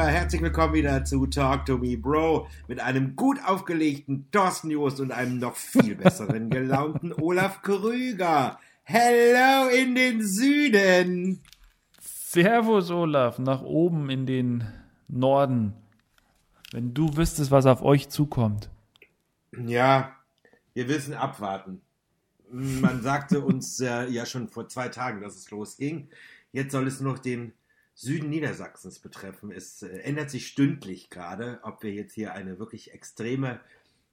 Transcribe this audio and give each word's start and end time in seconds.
Zuhörer, 0.00 0.12
herzlich 0.12 0.40
willkommen 0.40 0.72
wieder 0.72 1.04
zu 1.04 1.26
Talk 1.26 1.66
to 1.66 1.76
Me 1.76 1.98
Bro 1.98 2.48
mit 2.68 2.80
einem 2.80 3.16
gut 3.16 3.38
aufgelegten 3.44 4.30
Thorsten 4.30 4.70
Jost 4.70 4.98
und 4.98 5.12
einem 5.12 5.38
noch 5.38 5.56
viel 5.56 5.94
besseren 5.94 6.48
gelaunten 6.50 7.12
Olaf 7.12 7.60
Krüger. 7.60 8.58
Hello 8.82 9.68
in 9.68 9.94
den 9.94 10.26
Süden. 10.26 11.42
Servus 12.00 12.90
Olaf, 12.90 13.38
nach 13.38 13.60
oben 13.60 14.08
in 14.08 14.24
den 14.24 14.64
Norden. 15.06 15.74
Wenn 16.72 16.94
du 16.94 17.14
wüsstest, 17.18 17.50
was 17.50 17.66
auf 17.66 17.82
euch 17.82 18.08
zukommt. 18.08 18.70
Ja, 19.52 20.16
wir 20.72 20.88
wissen 20.88 21.12
abwarten. 21.12 21.82
Man 22.50 23.02
sagte 23.02 23.42
uns 23.42 23.80
äh, 23.80 24.06
ja 24.06 24.24
schon 24.24 24.48
vor 24.48 24.66
zwei 24.66 24.88
Tagen, 24.88 25.20
dass 25.20 25.36
es 25.36 25.50
losging. 25.50 26.08
Jetzt 26.52 26.72
soll 26.72 26.86
es 26.86 27.02
noch 27.02 27.18
den 27.18 27.52
Süden 28.00 28.30
Niedersachsens 28.30 28.98
betreffen. 28.98 29.52
Es 29.52 29.82
äh, 29.82 29.88
ändert 29.98 30.30
sich 30.30 30.46
stündlich 30.46 31.10
gerade, 31.10 31.60
ob 31.62 31.82
wir 31.82 31.92
jetzt 31.92 32.14
hier 32.14 32.32
eine 32.32 32.58
wirklich 32.58 32.94
extreme 32.94 33.60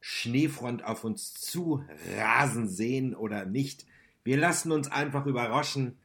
Schneefront 0.01 0.83
auf 0.83 1.05
uns 1.05 1.33
zu 1.33 1.85
rasen 2.17 2.67
sehen 2.67 3.15
oder 3.15 3.45
nicht. 3.45 3.85
Wir 4.25 4.35
lassen 4.35 4.73
uns 4.73 4.91
einfach 4.91 5.25
überraschen. 5.25 5.97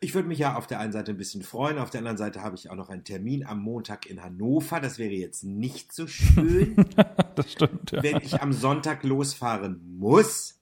Ich 0.00 0.14
würde 0.14 0.26
mich 0.26 0.40
ja 0.40 0.56
auf 0.56 0.66
der 0.66 0.80
einen 0.80 0.92
Seite 0.92 1.12
ein 1.12 1.16
bisschen 1.16 1.44
freuen, 1.44 1.78
auf 1.78 1.90
der 1.90 2.00
anderen 2.00 2.18
Seite 2.18 2.42
habe 2.42 2.56
ich 2.56 2.70
auch 2.70 2.74
noch 2.74 2.90
einen 2.90 3.04
Termin 3.04 3.46
am 3.46 3.60
Montag 3.60 4.06
in 4.06 4.24
Hannover. 4.24 4.80
Das 4.80 4.98
wäre 4.98 5.14
jetzt 5.14 5.44
nicht 5.44 5.92
so 5.92 6.08
schön, 6.08 6.74
das 7.36 7.52
stimmt, 7.52 7.92
ja. 7.92 8.02
wenn 8.02 8.16
ich 8.16 8.42
am 8.42 8.52
Sonntag 8.52 9.04
losfahren 9.04 9.96
muss. 9.96 10.58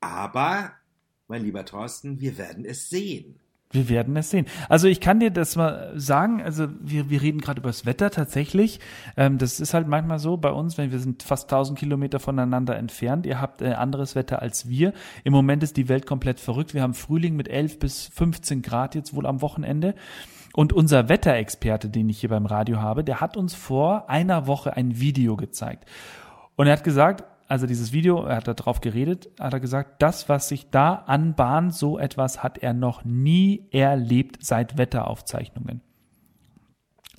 Aber, 0.00 0.72
mein 1.28 1.44
lieber 1.44 1.66
Thorsten, 1.66 2.18
wir 2.18 2.38
werden 2.38 2.64
es 2.64 2.88
sehen. 2.88 3.38
Wir 3.72 3.88
werden 3.88 4.16
es 4.16 4.30
sehen. 4.30 4.46
Also 4.68 4.88
ich 4.88 5.00
kann 5.00 5.20
dir 5.20 5.30
das 5.30 5.54
mal 5.54 5.92
sagen, 5.94 6.42
also 6.42 6.66
wir, 6.80 7.08
wir 7.08 7.22
reden 7.22 7.40
gerade 7.40 7.60
über 7.60 7.68
das 7.68 7.86
Wetter 7.86 8.10
tatsächlich. 8.10 8.80
Ähm, 9.16 9.38
das 9.38 9.60
ist 9.60 9.74
halt 9.74 9.86
manchmal 9.86 10.18
so 10.18 10.36
bei 10.36 10.50
uns, 10.50 10.76
wenn 10.76 10.90
wir 10.90 10.98
sind 10.98 11.22
fast 11.22 11.44
1000 11.44 11.78
Kilometer 11.78 12.18
voneinander 12.18 12.76
entfernt. 12.76 13.26
Ihr 13.26 13.40
habt 13.40 13.62
äh, 13.62 13.74
anderes 13.74 14.16
Wetter 14.16 14.42
als 14.42 14.68
wir. 14.68 14.92
Im 15.22 15.32
Moment 15.32 15.62
ist 15.62 15.76
die 15.76 15.88
Welt 15.88 16.04
komplett 16.04 16.40
verrückt. 16.40 16.74
Wir 16.74 16.82
haben 16.82 16.94
Frühling 16.94 17.36
mit 17.36 17.46
11 17.46 17.78
bis 17.78 18.08
15 18.08 18.62
Grad 18.62 18.96
jetzt 18.96 19.14
wohl 19.14 19.24
am 19.24 19.40
Wochenende. 19.40 19.94
Und 20.52 20.72
unser 20.72 21.08
Wetterexperte, 21.08 21.88
den 21.90 22.08
ich 22.08 22.18
hier 22.18 22.30
beim 22.30 22.46
Radio 22.46 22.80
habe, 22.80 23.04
der 23.04 23.20
hat 23.20 23.36
uns 23.36 23.54
vor 23.54 24.10
einer 24.10 24.48
Woche 24.48 24.76
ein 24.76 24.98
Video 24.98 25.36
gezeigt. 25.36 25.84
Und 26.56 26.66
er 26.66 26.72
hat 26.72 26.82
gesagt, 26.82 27.22
also 27.50 27.66
dieses 27.66 27.92
Video, 27.92 28.22
er 28.22 28.36
hat 28.36 28.46
darauf 28.46 28.80
geredet, 28.80 29.28
hat 29.40 29.52
er 29.52 29.58
gesagt, 29.58 30.00
das, 30.00 30.28
was 30.28 30.48
sich 30.48 30.70
da 30.70 30.94
anbahnt, 30.94 31.74
so 31.74 31.98
etwas 31.98 32.44
hat 32.44 32.58
er 32.58 32.72
noch 32.74 33.04
nie 33.04 33.66
erlebt 33.72 34.44
seit 34.44 34.78
Wetteraufzeichnungen. 34.78 35.80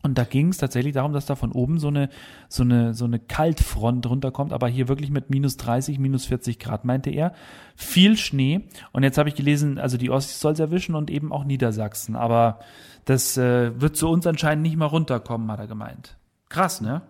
Und 0.03 0.17
da 0.17 0.23
ging 0.23 0.47
es 0.47 0.57
tatsächlich 0.57 0.93
darum, 0.93 1.11
dass 1.11 1.25
da 1.25 1.35
von 1.35 1.51
oben 1.51 1.79
so 1.79 1.89
eine, 1.89 2.07
so 2.47 2.63
eine, 2.63 2.93
so 2.93 3.03
eine 3.03 3.19
Kaltfront 3.19 4.09
runterkommt, 4.09 4.53
aber 4.53 4.69
hier 4.69 4.87
wirklich 4.87 5.11
mit 5.11 5.29
minus 5.29 5.57
30, 5.57 5.99
minus 5.99 6.25
40 6.25 6.59
Grad, 6.59 6.85
meinte 6.85 7.09
er. 7.09 7.33
Viel 7.75 8.15
Schnee. 8.15 8.61
Und 8.93 9.03
jetzt 9.03 9.17
habe 9.17 9.27
ich 9.27 9.35
gelesen, 9.35 9.79
also 9.79 9.97
die 9.97 10.09
Ossis 10.09 10.39
soll 10.39 10.53
es 10.53 10.59
erwischen 10.59 10.95
und 10.95 11.11
eben 11.11 11.33
auch 11.33 11.43
Niedersachsen. 11.43 12.15
Aber 12.15 12.59
das 13.03 13.35
äh, 13.35 13.79
wird 13.81 13.97
zu 13.97 14.07
uns 14.07 14.25
anscheinend 14.25 14.63
nicht 14.63 14.77
mal 14.77 14.85
runterkommen, 14.85 15.51
hat 15.51 15.59
er 15.59 15.67
gemeint. 15.67 16.17
Krass, 16.47 16.79
ne? 16.79 17.01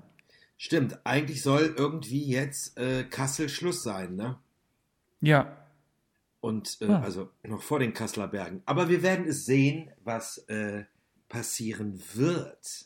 Stimmt, 0.64 1.00
eigentlich 1.08 1.42
soll 1.42 1.74
irgendwie 1.76 2.24
jetzt 2.24 2.78
äh, 2.78 3.04
Kassel 3.04 3.50
Schluss 3.50 3.82
sein, 3.82 4.16
ne? 4.16 4.38
Ja. 5.20 5.58
Und 6.40 6.78
äh, 6.82 6.86
ja. 6.86 7.02
also 7.02 7.32
noch 7.42 7.64
vor 7.64 7.80
den 7.80 7.96
Kasseler 7.96 8.28
Bergen. 8.28 8.62
Aber 8.68 8.88
wir 8.88 9.02
werden 9.02 9.26
es 9.26 9.46
sehen, 9.46 9.90
was 10.04 10.38
äh, 10.50 10.84
passieren 11.30 12.00
wird. 12.14 12.86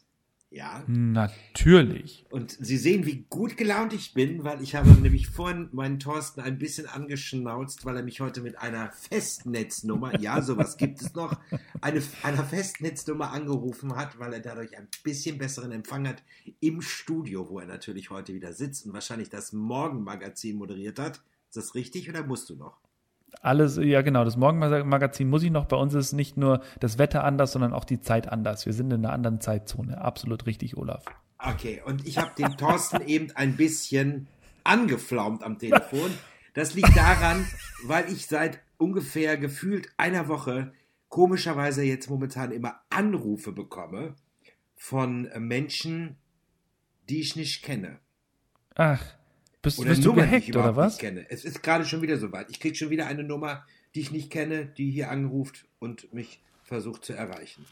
Ja. 0.56 0.86
Natürlich. 0.88 2.26
Und 2.30 2.52
Sie 2.52 2.78
sehen, 2.78 3.06
wie 3.06 3.26
gut 3.30 3.58
gelaunt 3.58 3.92
ich 3.92 4.14
bin, 4.14 4.46
weil 4.46 4.62
ich 4.62 4.74
habe 4.74 4.90
nämlich 4.90 5.28
vorhin 5.28 5.68
meinen 5.74 6.00
Thorsten 6.00 6.40
ein 6.40 6.58
bisschen 6.58 6.88
angeschnauzt, 6.88 7.84
weil 7.84 7.98
er 7.98 8.04
mich 8.04 8.22
heute 8.22 8.40
mit 8.40 8.58
einer 8.58 8.90
Festnetznummer, 8.94 10.18
ja, 10.22 10.42
sowas 10.42 10.78
gibt 10.78 11.02
es 11.02 11.14
noch, 11.14 11.38
eine, 11.82 12.02
einer 12.24 12.46
Festnetznummer 12.46 13.32
angerufen 13.32 13.98
hat, 13.98 14.18
weil 14.18 14.32
er 14.32 14.40
dadurch 14.40 14.78
ein 14.78 14.88
bisschen 15.04 15.38
besseren 15.38 15.74
Empfang 15.74 16.08
hat 16.08 16.24
im 16.62 16.82
Studio, 16.82 17.50
wo 17.50 17.60
er 17.60 17.66
natürlich 17.66 18.10
heute 18.10 18.34
wieder 18.34 18.54
sitzt 18.54 18.86
und 18.86 18.94
wahrscheinlich 18.94 19.30
das 19.30 19.52
Morgenmagazin 19.52 20.56
moderiert 20.56 21.00
hat. 21.00 21.22
Ist 21.50 21.58
das 21.58 21.76
richtig 21.76 22.10
oder 22.10 22.26
musst 22.26 22.50
du 22.50 22.56
noch? 22.56 22.85
Alles, 23.42 23.78
ja 23.78 24.02
genau, 24.02 24.24
das 24.24 24.38
Morgenmagazin 24.38 25.30
muss 25.30 25.44
ich 25.44 25.52
noch. 25.52 25.66
Bei 25.66 25.76
uns 25.78 25.94
ist 25.94 26.14
nicht 26.14 26.38
nur 26.38 26.62
das 26.80 26.98
Wetter 26.98 27.24
anders, 27.24 27.52
sondern 27.52 27.74
auch 27.74 27.86
die 27.86 28.02
Zeit 28.02 28.32
anders. 28.32 28.66
Wir 28.66 28.74
sind 28.74 28.92
in 28.92 29.06
einer 29.06 29.14
anderen 29.14 29.42
Zeitzone. 29.42 30.02
Absolut 30.02 30.46
richtig, 30.46 30.78
Olaf. 30.78 31.06
Okay, 31.38 31.82
und 31.86 32.08
ich 32.08 32.18
habe 32.18 32.32
den 32.38 32.58
Thorsten 32.58 33.02
eben 33.08 33.32
ein 33.36 33.56
bisschen 33.56 34.28
angeflaumt 34.64 35.44
am 35.44 35.60
Telefon. 35.60 36.12
Das 36.54 36.74
liegt 36.74 36.96
daran, 36.96 37.46
weil 37.84 38.12
ich 38.12 38.28
seit 38.28 38.62
ungefähr 38.78 39.38
gefühlt 39.38 39.90
einer 39.98 40.28
Woche 40.28 40.72
komischerweise 41.10 41.84
jetzt 41.84 42.10
momentan 42.10 42.52
immer 42.52 42.82
Anrufe 42.90 43.52
bekomme 43.52 44.16
von 44.76 45.30
Menschen, 45.38 46.18
die 47.10 47.22
ich 47.22 47.36
nicht 47.36 47.64
kenne. 47.64 48.00
Ach. 48.76 49.02
Bist, 49.66 49.80
oder 49.80 49.90
bist 49.90 50.04
Nummern, 50.04 50.16
du 50.16 50.26
gehackt, 50.26 50.46
die 50.46 50.52
ich 50.52 50.58
oder 50.58 50.76
was? 50.76 50.94
Nicht 50.94 51.02
kenne. 51.02 51.26
Es 51.30 51.44
ist 51.44 51.62
gerade 51.62 51.86
schon 51.86 52.02
wieder 52.02 52.18
soweit. 52.18 52.50
Ich 52.50 52.60
kriege 52.60 52.76
schon 52.76 52.90
wieder 52.90 53.08
eine 53.08 53.24
Nummer, 53.24 53.66
die 53.96 54.00
ich 54.02 54.12
nicht 54.12 54.30
kenne, 54.30 54.66
die 54.66 54.92
hier 54.92 55.12
anruft 55.12 55.66
und 55.80 56.14
mich 56.14 56.40
versucht 56.64 57.04
zu 57.04 57.14
erreichen. 57.14 57.66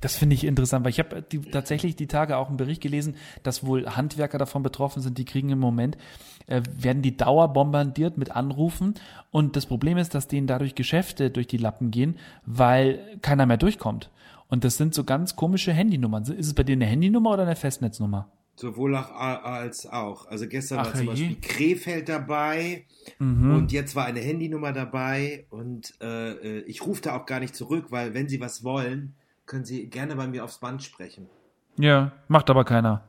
Das 0.00 0.16
finde 0.16 0.34
ich 0.34 0.44
interessant, 0.44 0.84
weil 0.84 0.90
ich 0.90 0.98
habe 0.98 1.22
die, 1.22 1.40
tatsächlich 1.40 1.94
die 1.94 2.06
Tage 2.06 2.36
auch 2.38 2.48
einen 2.48 2.56
Bericht 2.56 2.80
gelesen, 2.80 3.16
dass 3.42 3.64
wohl 3.64 3.86
Handwerker 3.86 4.38
davon 4.38 4.62
betroffen 4.62 5.02
sind, 5.02 5.18
die 5.18 5.26
kriegen 5.26 5.50
im 5.50 5.58
Moment, 5.58 5.98
äh, 6.46 6.62
werden 6.74 7.02
die 7.02 7.16
Dauer 7.16 7.52
bombardiert 7.52 8.16
mit 8.16 8.30
Anrufen 8.30 8.94
und 9.30 9.56
das 9.56 9.66
Problem 9.66 9.98
ist, 9.98 10.14
dass 10.14 10.26
denen 10.26 10.46
dadurch 10.46 10.74
Geschäfte 10.74 11.30
durch 11.30 11.48
die 11.48 11.58
Lappen 11.58 11.90
gehen, 11.90 12.16
weil 12.46 13.18
keiner 13.20 13.44
mehr 13.44 13.58
durchkommt. 13.58 14.10
Und 14.48 14.64
das 14.64 14.78
sind 14.78 14.94
so 14.94 15.04
ganz 15.04 15.36
komische 15.36 15.72
Handynummern. 15.72 16.22
Ist 16.22 16.46
es 16.46 16.54
bei 16.54 16.64
dir 16.64 16.72
eine 16.72 16.86
Handynummer 16.86 17.32
oder 17.32 17.42
eine 17.42 17.56
Festnetznummer? 17.56 18.28
Sowohl 18.60 18.94
auch 18.94 19.10
als 19.10 19.86
auch. 19.86 20.26
Also 20.26 20.46
gestern 20.46 20.80
Ach, 20.80 20.86
war 20.86 20.92
zum 20.92 21.00
je. 21.00 21.06
Beispiel 21.06 21.36
Krefeld 21.40 22.10
dabei 22.10 22.84
mhm. 23.18 23.54
und 23.54 23.72
jetzt 23.72 23.96
war 23.96 24.04
eine 24.04 24.20
Handynummer 24.20 24.74
dabei 24.74 25.46
und 25.48 25.94
äh, 26.02 26.58
ich 26.60 26.84
rufe 26.84 27.00
da 27.00 27.16
auch 27.16 27.24
gar 27.24 27.40
nicht 27.40 27.56
zurück, 27.56 27.86
weil 27.88 28.12
wenn 28.12 28.28
Sie 28.28 28.38
was 28.38 28.62
wollen, 28.62 29.14
können 29.46 29.64
Sie 29.64 29.88
gerne 29.88 30.14
bei 30.14 30.26
mir 30.26 30.44
aufs 30.44 30.58
Band 30.58 30.82
sprechen. 30.82 31.26
Ja, 31.78 32.12
macht 32.28 32.50
aber 32.50 32.66
keiner. 32.66 33.02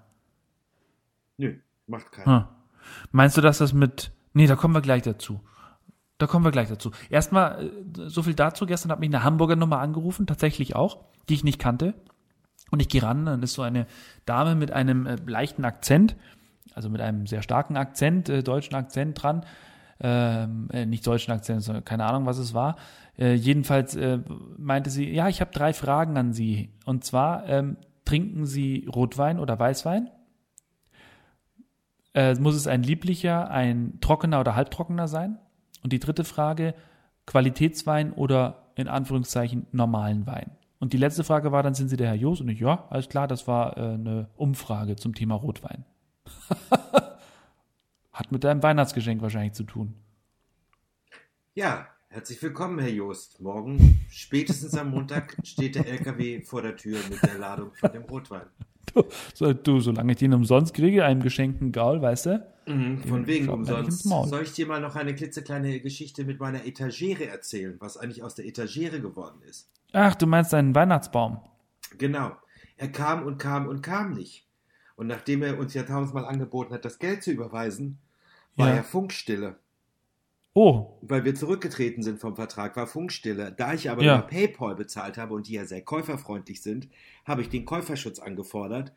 Nö, 1.36 1.58
macht 1.86 2.14
keiner. 2.14 2.48
Hm. 2.48 2.88
Meinst 3.12 3.36
du, 3.36 3.42
dass 3.42 3.58
das 3.58 3.74
mit. 3.74 4.14
Nee, 4.32 4.48
da 4.48 4.56
kommen 4.56 4.74
wir 4.74 4.82
gleich 4.82 5.02
dazu. 5.02 5.42
Da 6.18 6.28
kommen 6.28 6.46
wir 6.46 6.52
gleich 6.52 6.70
dazu. 6.70 6.92
Erstmal, 7.10 7.66
äh, 7.66 7.72
so 8.08 8.24
viel 8.24 8.36
dazu. 8.36 8.66
Gestern 8.66 8.90
hat 8.90 9.02
mich 9.02 9.10
eine 9.10 9.26
Hamburger 9.26 9.58
Nummer 9.58 9.80
angerufen, 9.80 10.28
tatsächlich 10.28 10.78
auch, 10.78 11.04
die 11.28 11.34
ich 11.34 11.44
nicht 11.44 11.60
kannte. 11.60 11.94
Und 12.72 12.82
ich 12.82 12.90
gehe 12.90 13.04
ran, 13.04 13.26
dann 13.26 13.44
ist 13.44 13.54
so 13.54 13.62
eine 13.62 13.86
Dame 14.26 14.56
mit 14.56 14.72
einem 14.72 15.06
äh, 15.06 15.18
leichten 15.26 15.66
Akzent, 15.66 16.16
also 16.74 16.90
mit 16.90 17.02
einem 17.02 17.28
sehr 17.28 17.42
starken 17.42 17.78
Akzent, 17.78 18.30
äh, 18.30 18.42
deutschen 18.42 18.76
Akzent 18.76 19.22
dran. 19.22 19.46
Ähm, 20.04 20.68
äh, 20.74 20.88
nicht 20.88 21.06
deutschen 21.06 21.32
Akzent, 21.32 21.62
sondern 21.62 21.86
keine 21.86 22.06
Ahnung, 22.06 22.26
was 22.26 22.40
es 22.40 22.56
war. 22.56 22.78
Äh, 23.20 23.34
jedenfalls 23.34 23.96
äh, 23.96 24.20
meinte 24.58 24.90
sie, 24.90 25.08
ja, 25.12 25.28
ich 25.28 25.42
habe 25.42 25.52
drei 25.52 25.74
Fragen 25.74 26.18
an 26.18 26.34
Sie. 26.34 26.74
Und 26.86 27.04
zwar, 27.04 27.48
ähm, 27.48 27.78
trinken 28.04 28.48
Sie 28.48 28.88
Rotwein 28.92 29.40
oder 29.40 29.60
Weißwein? 29.60 30.10
Äh, 32.16 32.34
muss 32.36 32.56
es 32.56 32.66
ein 32.66 32.82
lieblicher, 32.82 33.52
ein 33.52 34.00
trockener 34.02 34.40
oder 34.40 34.56
halbtrockener 34.56 35.08
sein? 35.08 35.38
Und 35.84 35.94
die 35.94 36.00
dritte 36.00 36.24
Frage, 36.24 36.74
Qualitätswein 37.28 38.12
oder 38.12 38.72
in 38.76 38.88
Anführungszeichen 38.88 39.68
normalen 39.72 40.26
Wein? 40.26 40.52
Und 40.82 40.94
die 40.94 40.98
letzte 40.98 41.24
Frage 41.24 41.52
war 41.52 41.62
dann, 41.62 41.76
sind 41.76 41.90
Sie 41.90 41.96
der 41.96 42.08
Herr 42.08 42.16
Joos? 42.16 42.42
Und 42.42 42.50
ich, 42.50 42.60
ja, 42.60 42.88
alles 42.90 43.08
klar, 43.08 43.28
das 43.28 43.48
war 43.48 43.78
äh, 43.78 43.82
eine 43.82 44.30
Umfrage 44.36 44.96
zum 44.96 45.14
Thema 45.14 45.36
Rotwein. 45.36 45.86
Hat 48.12 48.32
mit 48.32 48.44
deinem 48.44 48.64
Weihnachtsgeschenk 48.64 49.22
wahrscheinlich 49.22 49.54
zu 49.54 49.64
tun. 49.64 49.94
Ja, 51.54 51.86
herzlich 52.08 52.42
willkommen, 52.42 52.80
Herr 52.80 52.90
Joost. 52.90 53.42
Morgen, 53.42 54.04
spätestens 54.10 54.74
am 54.74 54.90
Montag, 54.90 55.38
steht 55.44 55.76
der 55.76 55.86
LKW 55.86 56.42
vor 56.42 56.64
der 56.64 56.76
Tür 56.76 56.98
mit 57.12 57.22
der 57.22 57.38
Ladung 57.38 57.76
von 57.76 57.92
dem 57.92 58.04
Rotwein. 58.06 58.48
Du, 58.94 59.04
so, 59.34 59.54
du 59.54 59.80
solange 59.80 60.12
ich 60.12 60.18
den 60.18 60.34
umsonst 60.34 60.74
kriege, 60.74 61.06
einem 61.06 61.22
geschenkten 61.22 61.72
Gaul, 61.72 62.02
weißt 62.02 62.26
du? 62.26 62.48
Mhm, 62.66 63.00
von 63.04 63.28
wegen 63.28 63.50
umsonst. 63.50 64.04
Soll 64.04 64.44
ich 64.44 64.54
dir 64.54 64.68
mal 64.68 64.82
noch 64.82 64.96
eine 64.96 65.16
klitzekleine 65.16 65.80
Geschichte 65.80 66.26
mit 66.26 66.40
meiner 66.40 66.66
Etagere 66.66 67.28
erzählen, 67.28 67.76
was 67.80 67.98
eigentlich 67.98 68.24
aus 68.24 68.36
der 68.36 68.46
Etagere 68.46 69.00
geworden 69.00 69.42
ist? 69.48 69.70
Ach, 69.94 70.16
du 70.16 70.28
meinst 70.28 70.54
einen 70.54 70.76
Weihnachtsbaum. 70.76 71.40
Genau. 71.98 72.32
Er 72.78 72.92
kam 72.92 73.24
und 73.24 73.38
kam 73.38 73.68
und 73.68 73.82
kam 73.82 74.14
nicht. 74.14 74.48
Und 74.96 75.08
nachdem 75.08 75.42
er 75.42 75.58
uns 75.58 75.74
ja 75.74 75.84
tausendmal 75.84 76.26
angeboten 76.26 76.74
hat, 76.74 76.86
das 76.86 77.00
Geld 77.00 77.24
zu 77.24 77.32
überweisen, 77.32 78.00
war 78.56 78.70
ja. 78.70 78.76
er 78.76 78.84
Funkstille. 78.84 79.56
Oh, 80.54 80.98
weil 81.02 81.24
wir 81.24 81.34
zurückgetreten 81.34 82.04
sind 82.04 82.20
vom 82.20 82.36
Vertrag, 82.36 82.76
war 82.76 82.86
Funkstille. 82.88 83.54
Da 83.54 83.74
ich 83.74 83.90
aber 83.90 84.04
Ja. 84.04 84.18
über 84.20 84.28
PayPal 84.28 84.76
bezahlt 84.76 85.18
habe 85.18 85.34
und 85.34 85.48
die 85.48 85.54
ja 85.54 85.66
sehr 85.66 85.82
käuferfreundlich 85.82 86.62
sind, 86.62 86.90
habe 87.26 87.42
ich 87.42 87.50
den 87.50 87.66
Käuferschutz 87.66 88.20
angefordert. 88.20 88.94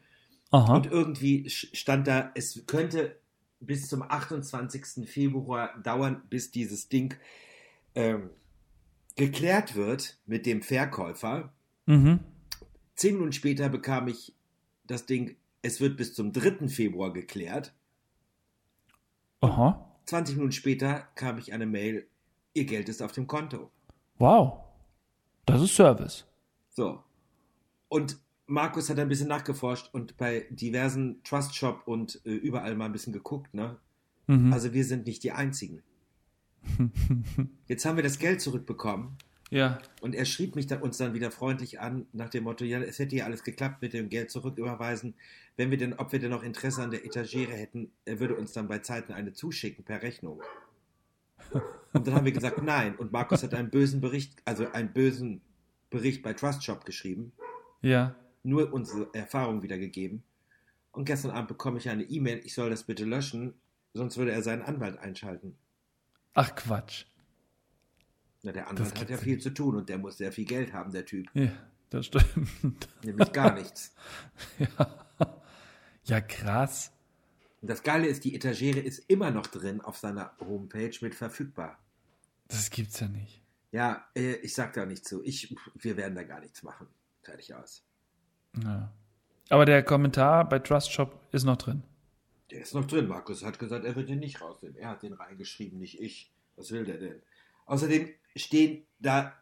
aha. 0.50 0.74
Und 0.76 0.86
irgendwie 0.86 1.48
stand 1.50 2.06
da, 2.06 2.30
es 2.34 2.64
könnte 2.66 3.16
bis 3.60 3.88
zum 3.88 4.02
28. 4.02 5.08
Februar 5.08 5.76
dauern, 5.82 6.22
bis 6.30 6.50
dieses 6.50 6.88
Ding 6.88 7.14
ähm, 7.94 8.30
geklärt 9.16 9.74
wird 9.76 10.18
mit 10.26 10.46
dem 10.46 10.60
Verkäufer. 10.62 11.52
Mhm. 11.86 12.20
Zehn 12.96 13.14
Minuten 13.14 13.32
später 13.32 13.68
bekam 13.68 14.06
ich 14.08 14.34
das 14.86 15.06
Ding, 15.06 15.36
es 15.62 15.80
wird 15.80 15.96
bis 15.96 16.14
zum 16.14 16.32
3. 16.32 16.68
Februar 16.68 17.12
geklärt. 17.12 17.72
Aha. 19.40 19.90
20 20.06 20.36
Minuten 20.36 20.52
später 20.52 21.08
kam 21.14 21.38
ich 21.38 21.52
eine 21.52 21.66
Mail, 21.66 22.06
ihr 22.52 22.64
Geld 22.64 22.88
ist 22.88 23.02
auf 23.02 23.12
dem 23.12 23.26
Konto. 23.26 23.70
Wow. 24.18 24.60
Das 25.46 25.62
ist 25.62 25.74
Service. 25.74 26.24
So. 26.70 27.02
Und 27.88 28.18
Markus 28.46 28.90
hat 28.90 28.98
ein 28.98 29.08
bisschen 29.08 29.28
nachgeforscht 29.28 29.90
und 29.92 30.16
bei 30.16 30.46
diversen 30.50 31.22
Trust 31.22 31.54
Shop 31.54 31.82
und 31.86 32.20
äh, 32.24 32.30
überall 32.30 32.74
mal 32.76 32.86
ein 32.86 32.92
bisschen 32.92 33.12
geguckt, 33.12 33.54
ne? 33.54 33.78
Mhm. 34.26 34.52
Also 34.52 34.72
wir 34.72 34.84
sind 34.84 35.06
nicht 35.06 35.22
die 35.22 35.32
Einzigen. 35.32 35.82
Jetzt 37.66 37.84
haben 37.84 37.96
wir 37.96 38.02
das 38.02 38.18
Geld 38.18 38.40
zurückbekommen 38.40 39.16
ja. 39.54 39.78
und 40.02 40.14
er 40.14 40.24
schrieb 40.24 40.56
mich 40.56 40.66
dann, 40.66 40.82
uns 40.82 40.98
dann 40.98 41.14
wieder 41.14 41.30
freundlich 41.30 41.80
an 41.80 42.06
nach 42.12 42.28
dem 42.28 42.44
Motto, 42.44 42.64
ja, 42.64 42.80
es 42.80 42.98
hätte 42.98 43.16
ja 43.16 43.24
alles 43.24 43.42
geklappt 43.44 43.80
mit 43.80 43.92
dem 43.92 44.08
Geld 44.08 44.30
zurücküberweisen. 44.30 45.14
Wenn 45.56 45.70
wir 45.70 45.78
denn, 45.78 45.94
ob 45.94 46.12
wir 46.12 46.18
denn 46.18 46.30
noch 46.30 46.42
Interesse 46.42 46.82
an 46.82 46.90
der 46.90 47.04
Etagere 47.06 47.52
hätten, 47.52 47.92
er 48.04 48.18
würde 48.20 48.34
uns 48.34 48.52
dann 48.52 48.68
bei 48.68 48.80
Zeiten 48.80 49.12
eine 49.12 49.32
zuschicken 49.32 49.84
per 49.84 50.02
Rechnung. 50.02 50.42
Und 51.92 52.06
dann 52.06 52.14
haben 52.14 52.24
wir 52.24 52.32
gesagt, 52.32 52.60
nein. 52.62 52.96
Und 52.96 53.12
Markus 53.12 53.42
hat 53.42 53.54
einen 53.54 53.70
bösen 53.70 54.00
Bericht, 54.00 54.42
also 54.44 54.70
einen 54.72 54.92
bösen 54.92 55.40
Bericht 55.90 56.22
bei 56.22 56.32
Trust 56.32 56.64
Shop 56.64 56.84
geschrieben, 56.84 57.32
Ja. 57.82 58.16
nur 58.42 58.72
unsere 58.72 59.08
Erfahrung 59.14 59.62
wiedergegeben. 59.62 60.24
Und 60.90 61.04
gestern 61.04 61.30
Abend 61.30 61.48
bekomme 61.48 61.78
ich 61.78 61.88
eine 61.88 62.02
E-Mail, 62.04 62.40
ich 62.44 62.54
soll 62.54 62.70
das 62.70 62.84
bitte 62.84 63.04
löschen, 63.04 63.54
sonst 63.94 64.16
würde 64.16 64.32
er 64.32 64.42
seinen 64.42 64.62
Anwalt 64.62 64.98
einschalten. 64.98 65.56
Ach 66.34 66.54
Quatsch. 66.54 67.04
Na, 68.44 68.52
der 68.52 68.68
Anwalt 68.68 69.00
hat 69.00 69.08
ja 69.08 69.16
ja 69.16 69.22
viel 69.22 69.40
zu 69.40 69.50
tun 69.50 69.74
und 69.74 69.88
der 69.88 69.96
muss 69.96 70.18
sehr 70.18 70.30
viel 70.30 70.44
Geld 70.44 70.74
haben, 70.74 70.92
der 70.92 71.06
Typ. 71.06 71.28
Ja, 71.32 71.50
das 71.88 72.06
stimmt. 72.06 72.88
Nämlich 73.02 73.32
gar 73.32 73.54
nichts. 73.54 73.94
Ja, 76.04 76.20
krass. 76.20 76.92
Und 77.62 77.70
das 77.70 77.82
Geile 77.82 78.06
ist, 78.06 78.24
die 78.24 78.34
Etagere 78.34 78.80
ist 78.80 78.98
immer 79.08 79.30
noch 79.30 79.46
drin 79.46 79.80
auf 79.80 79.96
seiner 79.96 80.32
Homepage 80.38 80.92
mit 81.00 81.14
verfügbar. 81.14 81.78
Das 82.48 82.68
gibt's 82.68 83.00
ja 83.00 83.08
nicht. 83.08 83.42
Ja, 83.72 84.06
äh, 84.14 84.34
ich 84.34 84.54
sag 84.54 84.74
da 84.74 84.84
nicht 84.84 85.06
zu. 85.06 85.24
Ich, 85.24 85.56
wir 85.74 85.96
werden 85.96 86.14
da 86.14 86.24
gar 86.24 86.40
nichts 86.40 86.62
machen. 86.62 86.86
Fertig 87.22 87.54
aus. 87.54 87.82
Ja. 88.62 88.92
Aber 89.48 89.64
der 89.64 89.82
Kommentar 89.82 90.46
bei 90.46 90.58
Trust 90.58 90.92
Shop 90.92 91.18
ist 91.32 91.44
noch 91.44 91.56
drin. 91.56 91.82
Der 92.50 92.60
ist 92.60 92.74
noch 92.74 92.84
drin. 92.84 93.08
Markus 93.08 93.42
hat 93.42 93.58
gesagt, 93.58 93.86
er 93.86 93.96
wird 93.96 94.10
den 94.10 94.18
nicht 94.18 94.42
rausnehmen. 94.42 94.76
Er 94.76 94.90
hat 94.90 95.02
den 95.02 95.14
reingeschrieben, 95.14 95.78
nicht 95.78 95.98
ich. 95.98 96.30
Was 96.56 96.70
will 96.70 96.84
der 96.84 96.98
denn? 96.98 97.22
Außerdem 97.66 98.08
stehen 98.36 98.86
da 98.98 99.34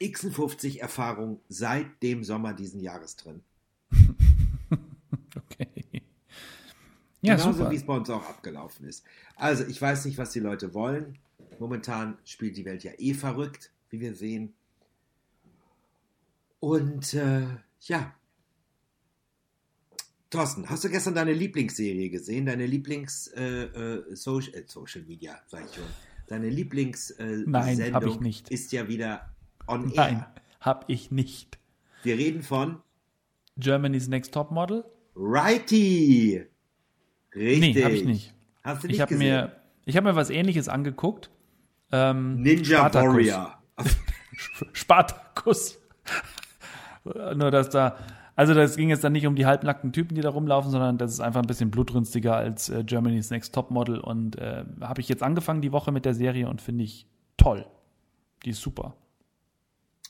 x50 0.00 0.78
Erfahrungen 0.80 1.40
seit 1.48 2.02
dem 2.02 2.24
Sommer 2.24 2.54
diesen 2.54 2.80
Jahres 2.80 3.16
drin. 3.16 3.42
Okay. 5.36 6.02
Ja, 7.20 7.34
Genauso 7.36 7.58
super. 7.58 7.70
wie 7.70 7.76
es 7.76 7.84
bei 7.84 7.96
uns 7.96 8.10
auch 8.10 8.24
abgelaufen 8.28 8.86
ist. 8.86 9.04
Also, 9.36 9.64
ich 9.64 9.80
weiß 9.80 10.04
nicht, 10.04 10.18
was 10.18 10.30
die 10.30 10.40
Leute 10.40 10.72
wollen. 10.74 11.18
Momentan 11.58 12.16
spielt 12.24 12.56
die 12.56 12.64
Welt 12.64 12.84
ja 12.84 12.92
eh 12.96 13.14
verrückt, 13.14 13.72
wie 13.90 14.00
wir 14.00 14.14
sehen. 14.14 14.54
Und 16.60 17.14
äh, 17.14 17.46
ja. 17.82 18.14
Thorsten, 20.30 20.68
hast 20.68 20.84
du 20.84 20.90
gestern 20.90 21.14
deine 21.14 21.32
Lieblingsserie 21.32 22.10
gesehen? 22.10 22.46
Deine 22.46 22.66
Lieblings 22.66 23.28
äh, 23.28 23.64
äh, 23.64 24.12
äh, 24.12 24.16
Social 24.16 25.02
Media, 25.06 25.40
sag 25.46 25.64
ich 25.64 25.74
schon. 25.74 25.84
Deine 26.28 26.48
Lieblings 26.50 27.10
äh, 27.12 27.42
Nein, 27.46 27.76
Sendung 27.76 27.94
hab 27.94 28.06
ich 28.06 28.20
nicht. 28.20 28.50
ist 28.50 28.70
ja 28.72 28.86
wieder 28.88 29.30
on 29.66 29.92
Nein, 29.94 30.16
air. 30.18 30.32
hab 30.60 30.84
ich 30.88 31.10
nicht. 31.10 31.58
Wir 32.02 32.16
reden 32.18 32.42
von 32.42 32.80
Germany's 33.56 34.08
Next 34.08 34.34
Top 34.34 34.50
Model? 34.50 34.84
Righty. 35.16 36.44
Richtig. 37.34 37.74
Nee, 37.74 37.82
hab 37.84 37.92
ich 37.92 38.04
nicht. 38.04 38.34
Hast 38.62 38.82
du 38.82 38.86
nicht 38.88 38.96
Ich 38.96 39.00
habe 39.00 39.12
gesehen? 39.14 39.26
mir, 39.28 39.56
ich 39.86 39.96
hab 39.96 40.04
mir 40.04 40.14
was 40.16 40.30
ähnliches 40.30 40.68
angeguckt. 40.68 41.30
Ähm, 41.92 42.42
Ninja 42.42 42.78
Spartacus. 42.78 43.08
Warrior. 43.14 43.62
Spartacus. 44.72 45.78
Nur, 47.04 47.50
dass 47.50 47.70
da, 47.70 47.96
also 48.38 48.54
das 48.54 48.76
ging 48.76 48.88
jetzt 48.88 49.02
dann 49.02 49.14
nicht 49.14 49.26
um 49.26 49.34
die 49.34 49.46
halbnackten 49.46 49.92
Typen, 49.92 50.14
die 50.14 50.20
da 50.20 50.30
rumlaufen, 50.30 50.70
sondern 50.70 50.96
das 50.96 51.10
ist 51.10 51.18
einfach 51.18 51.42
ein 51.42 51.48
bisschen 51.48 51.72
blutrünstiger 51.72 52.36
als 52.36 52.68
äh, 52.68 52.84
Germany's 52.84 53.30
Next 53.30 53.52
Top 53.52 53.72
Model. 53.72 53.98
Und 53.98 54.36
äh, 54.36 54.64
habe 54.80 55.00
ich 55.00 55.08
jetzt 55.08 55.24
angefangen 55.24 55.60
die 55.60 55.72
Woche 55.72 55.90
mit 55.90 56.04
der 56.04 56.14
Serie 56.14 56.48
und 56.48 56.62
finde 56.62 56.84
ich 56.84 57.08
toll. 57.36 57.66
Die 58.44 58.50
ist 58.50 58.60
super. 58.60 58.94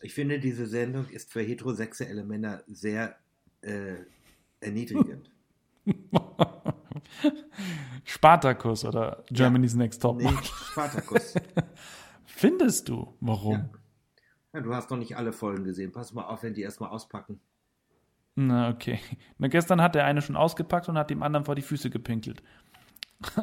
Ich 0.03 0.13
finde, 0.13 0.41
diese 0.41 0.67
Sendung 0.67 1.09
ist 1.09 1.33
für 1.33 1.41
heterosexuelle 1.41 2.23
Männer 2.23 2.63
sehr 2.67 3.17
äh, 3.63 3.95
erniedrigend. 4.61 5.31
Spartacus 8.05 8.85
oder 8.85 9.25
Germany's 9.31 9.75
Next 9.75 10.03
Top 10.03 10.19
Nee, 10.19 10.25
Model. 10.25 10.39
Spartacus. 10.43 11.35
Findest 12.27 12.91
du? 12.91 13.15
Warum? 13.21 13.71
Ja, 14.53 14.61
du 14.61 14.75
hast 14.75 14.91
noch 14.91 14.99
nicht 14.99 15.17
alle 15.17 15.33
Folgen 15.33 15.65
gesehen. 15.65 15.93
Pass 15.93 16.13
mal 16.13 16.27
auf, 16.27 16.43
wenn 16.43 16.53
die 16.53 16.61
erstmal 16.61 16.91
auspacken. 16.91 17.41
Na, 18.41 18.69
okay. 18.69 19.01
Na, 19.39 19.49
gestern 19.49 19.83
hat 19.83 19.97
der 19.97 20.05
eine 20.05 20.23
schon 20.23 20.37
ausgepackt 20.37 20.89
und 20.89 20.97
hat 20.97 21.11
dem 21.11 21.25
anderen 21.25 21.45
vor 21.45 21.57
die 21.57 21.63
Füße 21.63 21.91
gepinkelt. 21.91 22.41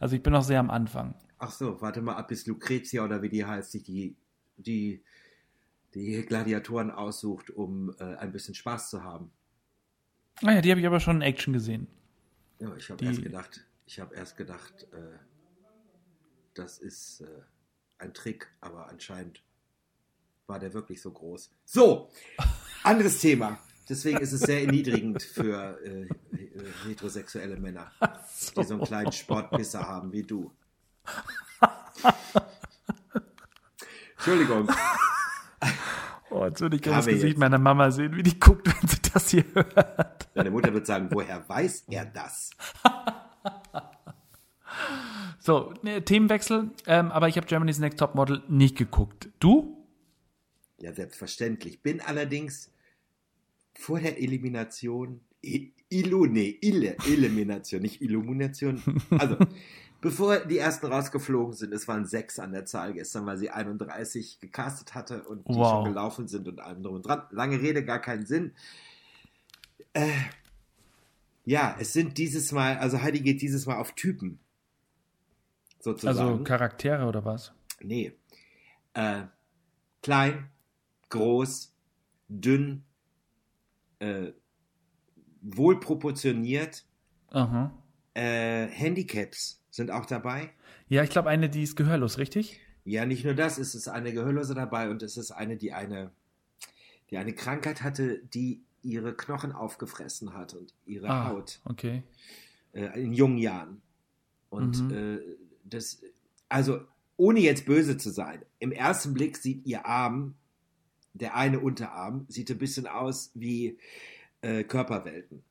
also 0.00 0.14
ich 0.14 0.22
bin 0.22 0.34
noch 0.34 0.42
sehr 0.42 0.60
am 0.60 0.68
Anfang. 0.68 1.14
Ach 1.38 1.50
so, 1.50 1.80
warte 1.80 2.02
mal 2.02 2.14
ab, 2.16 2.28
bis 2.28 2.46
Lucretia 2.46 3.02
oder 3.02 3.22
wie 3.22 3.30
die 3.30 3.46
heißt, 3.46 3.72
sich 3.72 3.84
die, 3.84 4.14
die, 4.58 5.02
die 5.94 6.26
Gladiatoren 6.26 6.90
aussucht, 6.90 7.48
um 7.48 7.94
äh, 7.98 8.16
ein 8.16 8.32
bisschen 8.32 8.54
Spaß 8.54 8.90
zu 8.90 9.02
haben. 9.02 9.30
Naja, 10.42 10.58
Ah 10.58 10.60
die 10.60 10.70
habe 10.72 10.80
ich 10.80 10.86
aber 10.86 11.00
schon 11.00 11.16
in 11.16 11.22
Action 11.22 11.54
gesehen. 11.54 11.86
Ja, 12.58 12.76
ich 12.76 12.90
habe 12.90 13.02
erst 13.02 13.22
gedacht, 13.22 13.66
ich 13.86 13.98
habe 13.98 14.14
erst 14.14 14.36
gedacht, 14.36 14.88
äh, 14.92 15.18
das 16.52 16.78
ist 16.78 17.22
äh, 17.22 17.26
ein 17.96 18.12
Trick, 18.12 18.46
aber 18.60 18.90
anscheinend 18.90 19.42
war 20.46 20.58
der 20.58 20.74
wirklich 20.74 21.00
so 21.00 21.10
groß. 21.10 21.50
So, 21.64 22.10
anderes 22.82 23.20
Thema. 23.20 23.58
Deswegen 23.88 24.18
ist 24.18 24.32
es 24.32 24.40
sehr 24.40 24.62
erniedrigend 24.62 25.22
für 25.22 25.78
äh, 25.84 26.02
äh, 26.02 26.08
heterosexuelle 26.86 27.56
Männer, 27.56 27.90
die 28.56 28.64
so 28.64 28.74
einen 28.74 28.84
kleinen 28.84 29.12
Sportpisser 29.12 29.86
haben 29.86 30.12
wie 30.12 30.22
du. 30.22 30.50
Entschuldigung. 34.16 34.68
Oh, 36.30 36.44
jetzt 36.44 36.60
würde 36.60 36.76
ich 36.76 36.82
gerne 36.82 36.98
das 36.98 37.06
Gesicht 37.06 37.24
jetzt. 37.24 37.38
meiner 37.38 37.58
Mama 37.58 37.90
sehen, 37.92 38.16
wie 38.16 38.22
die 38.24 38.38
guckt, 38.40 38.66
wenn 38.66 38.88
sie 38.88 38.98
das 39.12 39.30
hier 39.30 39.44
hört. 39.54 40.28
Deine 40.34 40.50
Mutter 40.50 40.74
wird 40.74 40.84
sagen, 40.86 41.08
woher 41.12 41.48
weiß 41.48 41.84
er 41.88 42.04
das? 42.06 42.50
So, 45.38 45.72
ne, 45.82 46.04
Themenwechsel. 46.04 46.70
Ähm, 46.86 47.12
aber 47.12 47.28
ich 47.28 47.36
habe 47.36 47.46
Germany's 47.46 47.78
Next 47.78 48.00
Top 48.00 48.16
Model 48.16 48.42
nicht 48.48 48.76
geguckt. 48.76 49.28
Du? 49.38 49.86
Ja, 50.78 50.92
selbstverständlich. 50.92 51.82
Bin 51.82 52.00
allerdings 52.00 52.72
vor 53.78 54.00
der 54.00 54.18
Elimination, 54.20 55.20
I- 55.44 55.72
nee, 55.90 56.58
Ille, 56.60 56.96
Elimination, 57.06 57.82
nicht 57.82 58.00
Illumination. 58.02 58.82
Also, 59.10 59.36
bevor 60.00 60.38
die 60.40 60.58
ersten 60.58 60.86
rausgeflogen 60.86 61.54
sind, 61.54 61.72
es 61.72 61.86
waren 61.88 62.06
sechs 62.06 62.38
an 62.38 62.52
der 62.52 62.64
Zahl 62.66 62.92
gestern, 62.94 63.26
weil 63.26 63.38
sie 63.38 63.50
31 63.50 64.40
gecastet 64.40 64.94
hatte 64.94 65.22
und 65.24 65.46
die 65.48 65.54
Wow. 65.54 65.70
schon 65.70 65.84
gelaufen 65.84 66.28
sind 66.28 66.48
und 66.48 66.60
allem 66.60 66.82
drum 66.82 66.96
und 66.96 67.06
dran. 67.06 67.22
Lange 67.30 67.60
Rede, 67.60 67.84
gar 67.84 68.00
keinen 68.00 68.26
Sinn. 68.26 68.52
Äh, 69.92 70.10
ja, 71.44 71.76
es 71.78 71.92
sind 71.92 72.18
dieses 72.18 72.50
Mal, 72.52 72.78
also 72.78 73.00
Heidi 73.02 73.20
geht 73.20 73.40
dieses 73.40 73.66
Mal 73.66 73.76
auf 73.76 73.92
Typen. 73.92 74.40
Sozusagen. 75.80 76.18
Also 76.18 76.42
Charaktere 76.44 77.06
oder 77.06 77.24
was? 77.24 77.52
Nee. 77.80 78.12
Äh, 78.94 79.22
klein, 80.02 80.48
groß, 81.10 81.72
dünn, 82.28 82.82
äh, 83.98 84.32
wohl 85.42 85.80
proportioniert. 85.80 86.84
Aha. 87.30 87.72
Äh, 88.14 88.66
Handicaps 88.68 89.62
sind 89.70 89.90
auch 89.90 90.06
dabei. 90.06 90.50
Ja, 90.88 91.02
ich 91.02 91.10
glaube, 91.10 91.28
eine, 91.28 91.48
die 91.50 91.62
ist 91.62 91.76
gehörlos, 91.76 92.18
richtig? 92.18 92.60
Ja, 92.84 93.04
nicht 93.04 93.24
nur 93.24 93.34
das, 93.34 93.58
es 93.58 93.74
ist 93.74 93.88
eine 93.88 94.12
Gehörlose 94.12 94.54
dabei 94.54 94.88
und 94.90 95.02
es 95.02 95.16
ist 95.16 95.32
eine, 95.32 95.56
die 95.56 95.72
eine, 95.72 96.12
die 97.10 97.16
eine 97.18 97.34
Krankheit 97.34 97.82
hatte, 97.82 98.22
die 98.32 98.62
ihre 98.82 99.14
Knochen 99.14 99.52
aufgefressen 99.52 100.32
hat 100.34 100.54
und 100.54 100.72
ihre 100.84 101.08
Ah, 101.08 101.28
Haut 101.28 101.60
okay. 101.64 102.04
äh, 102.72 103.02
in 103.02 103.12
jungen 103.12 103.38
Jahren. 103.38 103.82
Und 104.48 104.80
Mhm. 104.88 104.94
äh, 104.94 105.18
das 105.64 106.00
also 106.48 106.80
ohne 107.16 107.40
jetzt 107.40 107.66
böse 107.66 107.96
zu 107.96 108.10
sein, 108.10 108.44
im 108.60 108.70
ersten 108.70 109.12
Blick 109.14 109.36
sieht 109.36 109.66
ihr 109.66 109.84
Arm, 109.84 110.36
der 111.18 111.36
eine 111.36 111.60
Unterarm, 111.60 112.26
sieht 112.28 112.50
ein 112.50 112.58
bisschen 112.58 112.86
aus 112.86 113.30
wie 113.34 113.78
äh, 114.42 114.64
Körperwelten. 114.64 115.42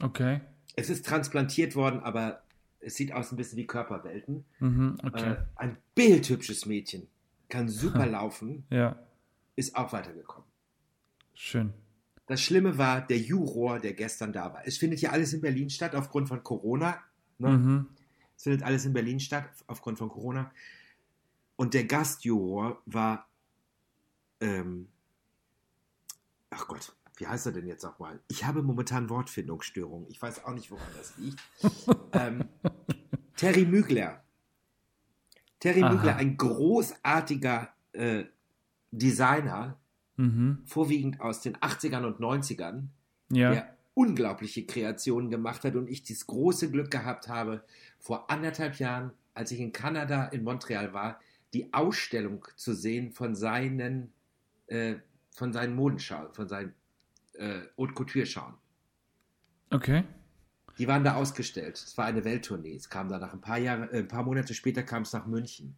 Okay. 0.00 0.40
Es 0.76 0.90
ist 0.90 1.06
transplantiert 1.06 1.76
worden, 1.76 2.00
aber 2.00 2.42
es 2.80 2.96
sieht 2.96 3.12
aus 3.12 3.30
ein 3.30 3.36
bisschen 3.36 3.58
wie 3.58 3.66
Körperwelten. 3.66 4.44
Mhm, 4.58 4.98
okay. 5.04 5.32
Äh, 5.32 5.36
ein 5.56 5.76
bildhübsches 5.94 6.66
Mädchen, 6.66 7.06
kann 7.48 7.68
super 7.68 8.06
laufen, 8.18 8.64
ja, 8.70 8.98
ist 9.56 9.76
auch 9.76 9.92
weitergekommen. 9.92 10.48
schön. 11.34 11.72
Das 12.26 12.40
Schlimme 12.40 12.78
war 12.78 13.04
der 13.06 13.18
Juror, 13.18 13.78
der 13.80 13.92
gestern 13.92 14.32
da 14.32 14.54
war. 14.54 14.66
Es 14.66 14.78
findet 14.78 15.00
ja 15.00 15.10
alles 15.10 15.32
in 15.34 15.40
Berlin 15.40 15.68
statt 15.68 15.94
aufgrund 15.94 16.28
von 16.28 16.42
Corona. 16.42 16.98
Ne? 17.38 17.48
Mhm. 17.50 17.86
Es 18.36 18.44
findet 18.44 18.62
alles 18.62 18.86
in 18.86 18.92
Berlin 18.92 19.20
statt 19.20 19.50
aufgrund 19.66 19.98
von 19.98 20.08
Corona. 20.08 20.50
Und 21.56 21.74
der 21.74 21.84
Gastjuror 21.84 22.80
war, 22.86 23.28
ähm, 24.42 24.88
ach 26.50 26.66
Gott, 26.68 26.94
wie 27.16 27.26
heißt 27.26 27.46
er 27.46 27.52
denn 27.52 27.66
jetzt 27.66 27.82
nochmal? 27.84 28.20
Ich 28.28 28.44
habe 28.44 28.62
momentan 28.62 29.08
Wortfindungsstörungen. 29.08 30.08
Ich 30.10 30.20
weiß 30.20 30.44
auch 30.44 30.52
nicht, 30.52 30.70
woran 30.70 30.86
das 30.96 31.16
liegt. 31.16 31.40
ähm, 32.12 32.44
Terry 33.36 33.64
Mügler. 33.64 34.22
Terry 35.60 35.82
Aha. 35.82 35.92
Mügler, 35.94 36.16
ein 36.16 36.36
großartiger 36.36 37.72
äh, 37.92 38.24
Designer, 38.90 39.78
Mhm. 40.16 40.58
vorwiegend 40.66 41.20
aus 41.22 41.40
den 41.40 41.56
80ern 41.56 42.04
und 42.04 42.20
90ern, 42.20 42.88
Ja. 43.30 43.50
der 43.50 43.76
unglaubliche 43.94 44.66
Kreationen 44.66 45.30
gemacht 45.30 45.64
hat 45.64 45.74
und 45.74 45.88
ich 45.88 46.02
das 46.04 46.26
große 46.26 46.70
Glück 46.70 46.90
gehabt 46.90 47.28
habe, 47.28 47.64
vor 47.98 48.30
anderthalb 48.30 48.78
Jahren, 48.78 49.12
als 49.32 49.50
ich 49.52 49.60
in 49.60 49.72
Kanada, 49.72 50.26
in 50.26 50.44
Montreal 50.44 50.92
war, 50.92 51.18
die 51.54 51.72
Ausstellung 51.72 52.46
zu 52.56 52.74
sehen 52.74 53.10
von 53.12 53.34
seinen, 53.34 54.12
äh, 54.72 55.00
von 55.34 55.52
seinen 55.52 55.74
Modenschauen, 55.74 56.32
von 56.32 56.48
seinen 56.48 56.74
äh, 57.34 57.60
Haute 57.76 57.92
Couture-Schauen. 57.94 58.54
Okay. 59.70 60.04
Die 60.78 60.88
waren 60.88 61.04
da 61.04 61.14
ausgestellt. 61.14 61.76
Es 61.76 61.96
war 61.98 62.06
eine 62.06 62.24
Welttournee. 62.24 62.74
Es 62.74 62.88
kam 62.88 63.08
da 63.08 63.18
nach 63.18 63.32
ein 63.32 63.40
paar 63.40 63.58
Jahre, 63.58 63.92
äh, 63.92 63.98
ein 63.98 64.08
paar 64.08 64.24
Monate 64.24 64.54
später 64.54 64.82
kam 64.82 65.02
es 65.02 65.12
nach 65.12 65.26
München. 65.26 65.76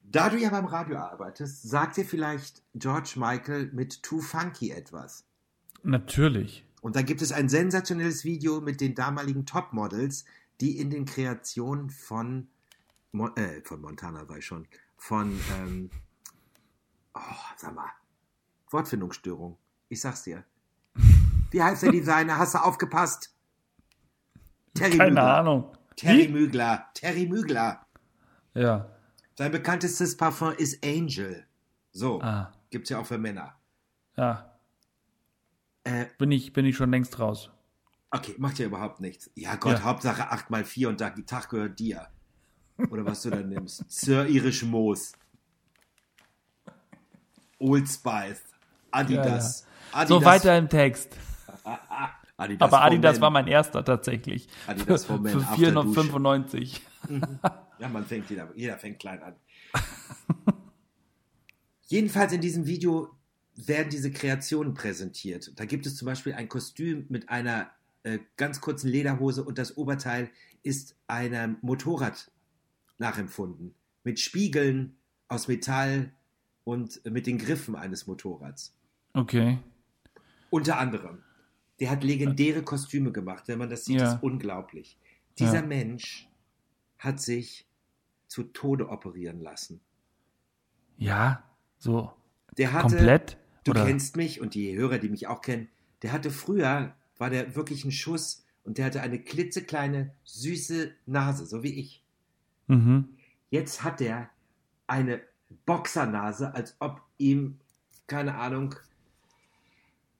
Da 0.00 0.28
du 0.28 0.38
ja 0.38 0.50
beim 0.50 0.66
Radio 0.66 0.98
arbeitest, 0.98 1.62
sagt 1.62 1.96
dir 1.96 2.04
vielleicht 2.04 2.62
George 2.74 3.14
Michael 3.16 3.70
mit 3.72 4.02
Too 4.02 4.20
Funky 4.20 4.70
etwas. 4.70 5.24
Natürlich. 5.82 6.64
Und 6.82 6.96
da 6.96 7.02
gibt 7.02 7.22
es 7.22 7.32
ein 7.32 7.48
sensationelles 7.48 8.24
Video 8.24 8.60
mit 8.60 8.80
den 8.80 8.94
damaligen 8.94 9.46
Topmodels, 9.46 10.24
die 10.60 10.78
in 10.78 10.90
den 10.90 11.04
Kreationen 11.04 11.90
von, 11.90 12.48
Mon 13.12 13.34
äh, 13.36 13.62
von 13.62 13.80
Montana 13.80 14.28
war 14.28 14.38
ich 14.38 14.46
schon, 14.46 14.66
von, 14.96 15.38
ähm, 15.58 15.90
oh, 17.14 17.20
sag 17.56 17.74
mal, 17.74 17.90
Wortfindungsstörung. 18.70 19.56
Ich 19.88 20.00
sag's 20.00 20.22
dir. 20.24 20.44
Wie 21.50 21.62
heißt 21.62 21.82
der 21.84 21.92
Designer? 21.92 22.38
Hast 22.38 22.54
du 22.54 22.58
aufgepasst? 22.58 23.34
Terry 24.74 24.96
Keine 24.98 25.10
Mügler. 25.10 25.36
Ahnung. 25.38 25.76
Terry 25.96 26.28
Wie? 26.28 26.32
Mügler. 26.32 26.86
Terry 26.94 27.26
Mügler. 27.26 27.86
Ja. 28.54 28.88
Sein 29.36 29.52
bekanntestes 29.52 30.16
Parfum 30.16 30.52
ist 30.52 30.84
Angel. 30.84 31.46
So, 31.92 32.20
Ah. 32.20 32.52
gibt's 32.70 32.90
ja 32.90 32.98
auch 32.98 33.06
für 33.06 33.18
Männer. 33.18 33.54
Ja. 34.16 34.50
Äh, 35.84 36.06
Bin 36.18 36.32
ich, 36.32 36.52
bin 36.52 36.64
ich 36.64 36.76
schon 36.76 36.90
längst 36.90 37.18
raus. 37.20 37.50
Okay, 38.10 38.34
macht 38.38 38.58
ja 38.58 38.66
überhaupt 38.66 39.00
nichts. 39.00 39.30
Ja 39.34 39.56
Gott, 39.56 39.78
Ja. 39.78 39.82
Hauptsache 39.84 40.30
8 40.30 40.50
mal 40.50 40.64
4 40.64 40.88
und 40.88 41.00
der 41.00 41.14
Tag 41.26 41.50
gehört 41.50 41.78
dir. 41.78 42.08
Oder 42.90 43.04
was 43.04 43.22
du 43.22 43.30
dann 43.30 43.48
nimmst. 43.48 43.84
Sir 43.88 44.26
Irish 44.26 44.64
Moos. 44.64 45.12
Old 47.64 47.88
Spice. 47.88 48.42
Adidas. 48.90 49.66
Adidas. 49.92 50.08
So 50.08 50.24
weiter 50.24 50.58
im 50.58 50.68
Text. 50.68 51.16
Adidas 52.36 52.68
Aber 52.68 52.82
Adidas 52.82 53.20
war 53.20 53.30
mein 53.30 53.46
erster 53.46 53.84
tatsächlich. 53.84 54.48
Adidas 54.66 55.04
for 55.06 55.18
Men 55.18 55.32
für 55.32 55.38
after 55.38 55.56
495. 55.56 56.82
Ja, 57.78 57.88
man 57.88 58.04
fängt 58.04 58.28
jeder, 58.28 58.52
jeder 58.54 58.76
fängt 58.76 58.98
klein 58.98 59.22
an. 59.22 59.34
Jedenfalls 61.86 62.32
in 62.32 62.40
diesem 62.40 62.66
Video 62.66 63.14
werden 63.56 63.88
diese 63.90 64.10
Kreationen 64.10 64.74
präsentiert. 64.74 65.52
Da 65.56 65.64
gibt 65.64 65.86
es 65.86 65.96
zum 65.96 66.06
Beispiel 66.06 66.34
ein 66.34 66.48
Kostüm 66.48 67.06
mit 67.08 67.28
einer 67.28 67.70
äh, 68.02 68.18
ganz 68.36 68.60
kurzen 68.60 68.88
Lederhose 68.88 69.44
und 69.44 69.58
das 69.58 69.76
Oberteil 69.76 70.30
ist 70.62 70.96
einem 71.06 71.58
Motorrad 71.62 72.30
nachempfunden. 72.98 73.74
Mit 74.02 74.18
Spiegeln 74.18 74.96
aus 75.28 75.46
Metall 75.46 76.12
und 76.64 77.04
mit 77.04 77.26
den 77.26 77.38
Griffen 77.38 77.76
eines 77.76 78.06
Motorrads. 78.06 78.74
Okay. 79.12 79.58
Unter 80.50 80.78
anderem. 80.78 81.22
Der 81.80 81.90
hat 81.90 82.04
legendäre 82.04 82.62
Kostüme 82.62 83.12
gemacht. 83.12 83.44
Wenn 83.48 83.58
man 83.58 83.68
das 83.70 83.84
sieht, 83.84 84.00
Ja. 84.00 84.14
ist 84.14 84.22
unglaublich. 84.22 84.96
Dieser 85.38 85.56
Ja. 85.60 85.66
Mensch 85.66 86.28
hat 86.98 87.20
sich 87.20 87.66
zu 88.28 88.44
Tode 88.44 88.88
operieren 88.88 89.40
lassen. 89.40 89.80
Ja, 90.96 91.42
so 91.78 92.12
Der 92.56 92.72
hatte, 92.72 92.96
komplett. 92.96 93.36
du 93.64 93.72
oder? 93.72 93.84
kennst 93.84 94.16
mich 94.16 94.40
und 94.40 94.54
die 94.54 94.74
Hörer, 94.76 94.98
die 94.98 95.08
mich 95.08 95.26
auch 95.26 95.40
kennen, 95.40 95.68
der 96.02 96.12
hatte 96.12 96.30
früher, 96.30 96.94
war 97.18 97.30
der 97.30 97.56
wirklich 97.56 97.84
ein 97.84 97.92
Schuss 97.92 98.44
und 98.62 98.78
der 98.78 98.86
hatte 98.86 99.02
eine 99.02 99.18
klitzekleine, 99.18 100.14
süße 100.24 100.92
Nase, 101.06 101.46
so 101.46 101.62
wie 101.62 101.74
ich. 101.74 102.02
Mhm. 102.68 103.08
Jetzt 103.50 103.82
hat 103.82 104.00
er 104.00 104.30
eine 104.86 105.20
Boxernase, 105.66 106.54
als 106.54 106.76
ob 106.80 107.00
ihm, 107.18 107.58
keine 108.06 108.34
Ahnung, 108.36 108.74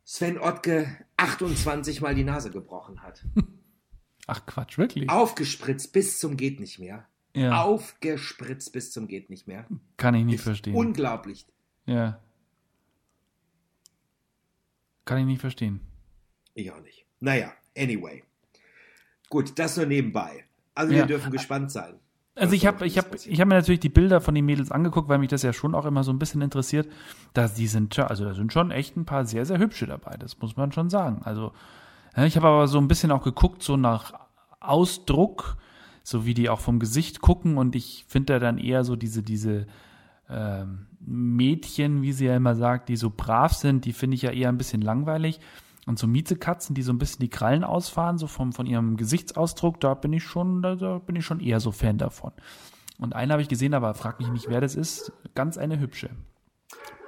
Sven 0.05 0.39
Ottke 0.39 1.05
28 1.17 2.01
Mal 2.01 2.15
die 2.15 2.25
Nase 2.25 2.51
gebrochen 2.51 3.03
hat. 3.03 3.25
Ach 4.27 4.45
Quatsch, 4.47 4.79
wirklich? 4.79 5.09
Aufgespritzt 5.11 5.93
bis 5.93 6.19
zum 6.19 6.37
geht 6.37 6.61
nicht 6.61 6.79
mehr. 6.79 7.07
ja, 7.35 7.63
Aufgespritzt 7.63 8.73
bis 8.73 8.91
zum 8.93 9.07
geht 9.09 9.29
nicht 9.31 9.47
mehr. 9.47 9.67
kann 9.97 10.15
ich 10.15 10.25
nicht 10.25 10.37
Ist 10.37 10.45
verstehen. 10.45 10.75
Unglaublich. 10.75 11.47
ja. 11.87 12.21
Kann 15.05 15.19
ich 15.19 15.27
nicht 15.27 15.41
verstehen. 15.41 15.81
Ich 16.55 16.71
auch 16.73 16.81
nicht. 16.81 17.05
Naja, 17.21 17.53
anyway. 17.77 18.23
Gut, 19.29 19.59
das 19.59 19.77
nur 19.77 19.85
nebenbei. 19.85 20.47
Also 20.75 20.93
Ja. 20.95 21.01
wir 21.01 21.07
dürfen 21.07 21.31
gespannt 21.31 21.71
sein. 21.71 21.99
Also 22.37 22.55
ich 22.55 22.63
da 22.63 22.69
habe 22.69 22.87
ich 22.87 22.99
hab, 22.99 23.15
ich 23.15 23.41
hab 23.41 23.47
mir 23.49 23.55
natürlich 23.55 23.81
die 23.81 23.89
Bilder 23.89 24.21
von 24.21 24.35
den 24.35 24.45
Mädels 24.45 24.73
angeguckt, 24.73 25.09
weil 25.09 25.19
mich 25.19 25.29
das 25.29 25.43
ja 25.43 25.53
schon 25.53 25.75
auch 25.75 25.85
immer 25.85 26.03
so 26.03 26.13
ein 26.13 26.19
bisschen 26.19 26.43
interessiert. 26.43 26.89
Da 27.33 27.47
die 27.47 27.67
sind 27.69 27.97
also 27.99 28.25
da 28.25 28.35
sind 28.35 28.53
schon 28.53 28.71
echt 28.71 28.97
ein 28.97 29.05
paar 29.05 29.25
sehr 29.25 29.47
sehr 29.47 29.59
hübsche 29.59 29.87
dabei. 29.87 30.17
Das 30.19 30.39
muss 30.41 30.57
man 30.57 30.73
schon 30.73 30.91
sagen. 30.91 31.23
Also 31.25 31.53
ich 32.17 32.37
habe 32.37 32.49
aber 32.49 32.69
so 32.69 32.79
ein 32.79 32.89
bisschen 32.89 33.13
auch 33.13 33.23
geguckt 33.23 33.63
so 33.63 33.77
nach 33.77 34.15
Ausdruck, 34.61 35.57
so 36.03 36.27
wie 36.27 36.35
die 36.35 36.49
auch 36.49 36.61
vom 36.61 36.79
Gesicht 36.81 37.21
gucken 37.21 37.57
und 37.57 37.77
ich 37.77 38.05
finde 38.09 38.35
da 38.35 38.39
dann 38.41 38.59
eher 38.59 38.83
so 38.85 38.97
diese 38.97 39.23
diese 39.23 39.67
ähm, 40.29 40.87
Mädchen, 41.01 42.03
wie 42.03 42.13
sie 42.13 42.27
ja 42.27 42.37
immer 42.37 42.55
sagt, 42.55 42.89
die 42.89 42.97
so 42.97 43.13
brav 43.15 43.53
sind, 43.53 43.85
die 43.85 43.93
finde 43.93 44.17
ich 44.17 44.23
ja 44.23 44.31
eher 44.31 44.49
ein 44.49 44.59
bisschen 44.59 44.81
langweilig. 44.81 45.39
Und 45.87 45.99
so 45.99 46.07
Miezekatzen, 46.07 46.75
die 46.75 46.83
so 46.83 46.93
ein 46.93 46.99
bisschen 46.99 47.21
die 47.21 47.29
Krallen 47.29 47.63
ausfahren, 47.65 48.17
so 48.19 48.27
vom, 48.27 48.53
von 48.53 48.67
ihrem 48.67 48.97
Gesichtsausdruck, 48.97 49.81
da 49.81 49.95
bin 49.95 50.13
ich 50.13 50.25
schon, 50.25 50.63
da, 50.63 50.77
da 50.77 50.99
bin 50.99 51.17
ich 51.17 51.25
schon 51.27 51.41
eher 51.41 51.61
so 51.61 51.73
Fan 51.73 51.99
davon. 51.99 52.33
Und 52.99 53.15
eine 53.15 53.33
habe 53.33 53.43
ich 53.43 53.49
gesehen, 53.49 53.75
aber 53.75 53.93
frag 53.95 54.19
mich 54.19 54.29
nicht, 54.29 54.49
wer 54.49 54.61
das 54.61 54.77
ist. 54.77 55.13
Ganz 55.35 55.59
eine 55.59 55.79
hübsche. 55.81 56.11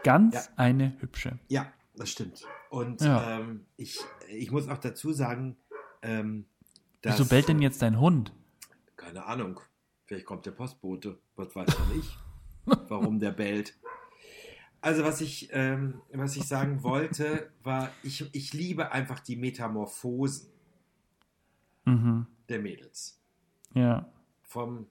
Ganz 0.02 0.34
Ja. 0.34 0.42
eine 0.56 0.94
hübsche. 1.00 1.38
Ja, 1.48 1.66
das 1.96 2.10
stimmt. 2.10 2.42
Und 2.70 3.00
Ja. 3.00 3.38
ähm, 3.38 3.64
ich, 3.76 3.98
ich 4.28 4.50
muss 4.50 4.68
auch 4.68 4.78
dazu 4.78 5.12
sagen, 5.12 5.56
ähm, 6.02 6.46
dass, 7.02 7.18
Wieso 7.18 7.28
bellt 7.28 7.48
denn 7.48 7.62
jetzt 7.62 7.80
dein 7.82 7.98
Hund? 8.00 8.32
Keine 8.96 9.24
Ahnung. 9.26 9.60
Vielleicht 10.04 10.26
kommt 10.26 10.44
der 10.46 10.50
Postbote. 10.52 11.18
Was 11.36 11.54
weiß 11.54 11.68
ich 11.96 12.18
warum 12.88 13.18
der 13.20 13.30
bellt. 13.30 13.74
Also 14.80 15.04
was 15.04 15.20
ich, 15.20 15.48
ähm, 15.52 16.00
was 16.12 16.36
ich 16.36 16.44
sagen 16.46 16.82
wollte, 16.82 17.50
war, 17.62 17.90
ich, 18.02 18.28
ich 18.34 18.52
liebe 18.52 18.92
einfach 18.92 19.20
die 19.20 19.36
Metamorphosen 19.36 20.48
Mhm. 21.84 22.26
der 22.48 22.58
Mädels. 22.60 23.20
Ja. 23.74 24.08
Vom 24.42 24.86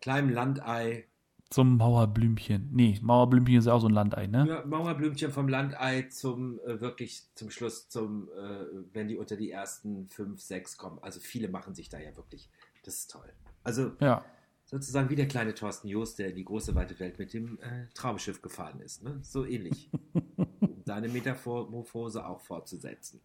kleinen 0.00 0.30
Landei 0.30 1.06
Zum 1.50 1.76
Mauerblümchen. 1.76 2.70
Nee, 2.72 2.98
Mauerblümchen 3.02 3.56
ist 3.58 3.68
auch 3.68 3.80
so 3.80 3.86
ein 3.88 3.92
Landei, 3.94 4.26
ne? 4.26 4.46
Ja, 4.48 4.64
Mauerblümchen 4.66 5.30
vom 5.32 5.48
Landei 5.48 6.02
zum 6.10 6.58
äh, 6.60 6.80
wirklich 6.80 7.24
zum 7.34 7.50
Schluss, 7.50 7.88
zum, 7.88 8.28
äh, 8.30 8.64
wenn 8.92 9.08
die 9.08 9.16
unter 9.16 9.36
die 9.36 9.50
ersten 9.50 10.08
fünf, 10.08 10.40
sechs 10.40 10.76
kommen. 10.78 10.98
Also 11.02 11.20
viele 11.20 11.48
machen 11.48 11.74
sich 11.74 11.88
da 11.90 11.98
ja 11.98 12.16
wirklich. 12.16 12.48
Das 12.84 12.94
ist 13.00 13.10
toll. 13.10 13.30
Also 13.64 13.92
Ja. 14.00 14.24
Sozusagen 14.72 15.10
wie 15.10 15.16
der 15.16 15.28
kleine 15.28 15.54
Thorsten 15.54 15.86
Jost, 15.86 16.18
der 16.18 16.30
in 16.30 16.36
die 16.36 16.44
große 16.44 16.74
weite 16.74 16.98
Welt 16.98 17.18
mit 17.18 17.34
dem 17.34 17.58
äh, 17.60 17.86
Traumschiff 17.92 18.40
gefahren 18.40 18.80
ist. 18.80 19.04
Ne? 19.04 19.18
So 19.22 19.44
ähnlich. 19.44 19.90
um 20.60 20.82
deine 20.86 21.08
Metamorphose 21.08 22.26
auch 22.26 22.40
fortzusetzen. 22.40 23.20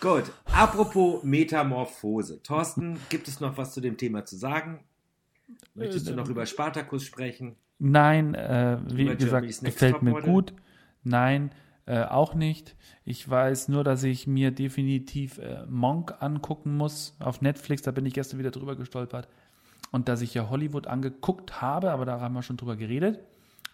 Gut, 0.00 0.24
apropos 0.46 1.22
Metamorphose. 1.22 2.42
Thorsten, 2.42 2.98
gibt 3.10 3.28
es 3.28 3.38
noch 3.38 3.58
was 3.58 3.74
zu 3.74 3.82
dem 3.82 3.98
Thema 3.98 4.24
zu 4.24 4.36
sagen? 4.36 4.80
Möchtest 5.74 6.08
du 6.08 6.14
noch 6.14 6.28
über 6.30 6.46
Spartacus 6.46 7.04
sprechen? 7.04 7.56
Nein, 7.78 8.34
äh, 8.34 8.78
wie 8.90 9.02
Über 9.02 9.16
gesagt, 9.16 9.46
gefällt 9.62 10.00
mir 10.00 10.22
gut. 10.22 10.54
Nein, 11.04 11.50
äh, 11.84 12.04
auch 12.04 12.34
nicht. 12.34 12.76
Ich 13.04 13.28
weiß 13.28 13.68
nur, 13.68 13.84
dass 13.84 14.04
ich 14.04 14.26
mir 14.26 14.52
definitiv 14.52 15.36
äh, 15.36 15.66
Monk 15.66 16.14
angucken 16.20 16.76
muss 16.76 17.14
auf 17.18 17.42
Netflix. 17.42 17.82
Da 17.82 17.90
bin 17.90 18.06
ich 18.06 18.14
gestern 18.14 18.38
wieder 18.38 18.52
drüber 18.52 18.76
gestolpert. 18.76 19.28
Und 19.92 20.08
dass 20.08 20.22
ich 20.22 20.34
ja 20.34 20.50
Hollywood 20.50 20.88
angeguckt 20.88 21.60
habe, 21.60 21.92
aber 21.92 22.04
da 22.04 22.20
haben 22.20 22.34
wir 22.34 22.42
schon 22.42 22.56
drüber 22.56 22.76
geredet. 22.76 23.20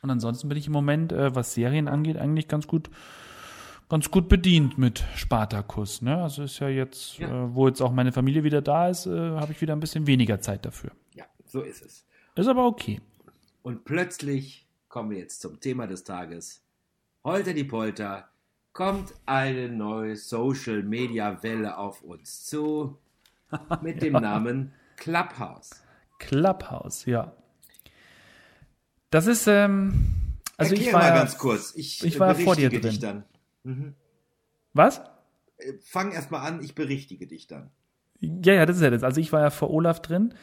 Und 0.02 0.10
ansonsten 0.10 0.48
bin 0.48 0.58
ich 0.58 0.66
im 0.66 0.72
Moment, 0.72 1.12
äh, 1.12 1.34
was 1.34 1.54
Serien 1.54 1.88
angeht, 1.88 2.16
eigentlich 2.18 2.48
ganz 2.48 2.66
gut, 2.66 2.90
ganz 3.88 4.10
gut 4.10 4.28
bedient 4.28 4.78
mit 4.78 5.04
Spartacus. 5.14 6.02
Ne? 6.02 6.22
Also 6.22 6.42
ist 6.42 6.58
ja 6.58 6.68
jetzt, 6.68 7.18
Ja. 7.18 7.28
Äh, 7.28 7.54
wo 7.54 7.66
jetzt 7.66 7.80
auch 7.80 7.92
meine 7.92 8.12
Familie 8.12 8.44
wieder 8.44 8.60
da 8.60 8.88
ist, 8.88 9.06
äh, 9.06 9.10
habe 9.10 9.52
ich 9.52 9.60
wieder 9.60 9.74
ein 9.74 9.80
bisschen 9.80 10.06
weniger 10.06 10.40
Zeit 10.40 10.66
dafür. 10.66 10.90
Ja, 11.14 11.24
so 11.46 11.62
ist 11.62 11.84
es. 11.84 12.04
Ist 12.34 12.48
aber 12.48 12.66
okay. 12.66 13.00
Und 13.62 13.84
plötzlich 13.84 14.66
kommen 14.88 15.10
wir 15.10 15.18
jetzt 15.18 15.40
zum 15.40 15.60
Thema 15.60 15.86
des 15.86 16.04
Tages. 16.04 16.62
Holter 17.24 17.52
die 17.52 17.64
Polter, 17.64 18.28
kommt 18.72 19.12
eine 19.26 19.68
neue 19.68 20.16
Social 20.16 20.82
Media 20.82 21.42
Welle 21.42 21.76
auf 21.76 22.02
uns 22.02 22.44
zu 22.44 22.98
mit 23.82 24.02
dem 24.02 24.12
Namen 24.12 24.72
Clubhouse. 24.96 25.82
Clubhouse, 26.18 27.06
ja. 27.06 27.32
Das 29.10 29.26
ist, 29.26 29.46
ähm, 29.46 30.14
also 30.56 30.74
Erklär 30.74 30.88
ich 30.88 30.92
war 30.92 31.00
mal 31.00 31.08
ja, 31.08 31.14
ganz 31.14 31.38
kurz. 31.38 31.72
Ich, 31.76 32.04
ich 32.04 32.16
äh, 32.16 32.20
war 32.20 32.28
ja 32.28 32.34
vor 32.34 32.56
dir 32.56 32.68
berichtige 32.68 32.90
dich 32.90 33.00
drin. 33.00 33.24
dann. 33.64 33.94
was? 34.72 35.00
Äh, 35.56 35.74
Fang 35.82 36.12
erst 36.12 36.30
mal 36.30 36.40
an, 36.40 36.62
ich 36.62 36.74
berichtige 36.74 37.26
dich 37.26 37.46
dann. 37.46 37.70
Ja, 38.20 38.52
ja, 38.54 38.66
das 38.66 38.76
ist 38.76 38.82
ja 38.82 38.90
das. 38.90 39.04
Also 39.04 39.20
ich 39.20 39.32
war 39.32 39.40
ja 39.40 39.50
vor 39.50 39.70
Olaf 39.70 40.02
drin, 40.02 40.34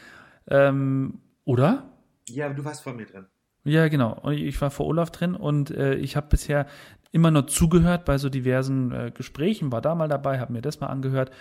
ähm, 0.48 1.20
oder? 1.44 1.90
Ja, 2.30 2.50
du 2.50 2.64
warst 2.64 2.84
vor 2.84 2.94
mir 2.94 3.06
drin. 3.06 3.26
Ja, 3.66 3.88
genau. 3.88 4.30
Ich 4.30 4.62
war 4.62 4.72
vor 4.72 4.86
Olaf 4.86 5.12
drin 5.12 5.36
und 5.36 5.72
äh, 5.72 5.96
ich 5.96 6.16
habe 6.16 6.28
bisher 6.30 6.68
immer 7.12 7.32
nur 7.32 7.48
zugehört 7.48 8.06
bei 8.06 8.18
so 8.18 8.30
diversen 8.30 8.92
äh, 8.92 9.12
Gesprächen, 9.12 9.72
war 9.72 9.82
da 9.82 9.96
mal 9.96 10.08
dabei, 10.08 10.40
habe 10.40 10.54
mir 10.54 10.62
das 10.62 10.80
mal 10.80 10.88
angehört. 10.88 11.32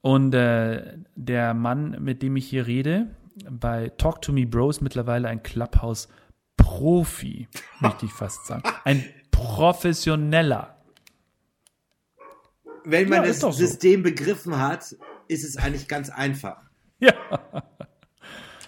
Und 0.00 0.34
äh, 0.34 0.98
der 1.14 1.54
Mann, 1.54 1.96
mit 2.00 2.22
dem 2.22 2.36
ich 2.36 2.48
hier 2.48 2.66
rede, 2.66 3.06
bei 3.50 3.88
Talk 3.90 4.22
to 4.22 4.32
Me 4.32 4.46
Bros 4.46 4.80
mittlerweile 4.80 5.28
ein 5.28 5.42
Clubhouse-Profi, 5.42 7.48
möchte 7.80 8.06
ich 8.06 8.12
fast 8.18 8.46
sagen. 8.46 8.62
Ein 8.84 9.04
professioneller. 9.30 10.76
Wenn 12.84 13.08
man 13.08 13.22
Ja, 13.22 13.28
das 13.28 13.40
so. 13.40 13.50
System 13.52 14.02
begriffen 14.02 14.58
hat, 14.58 14.96
ist 15.28 15.44
es 15.44 15.56
eigentlich 15.56 15.88
ganz 15.88 16.10
einfach. 16.10 16.62
Ja. 16.98 17.14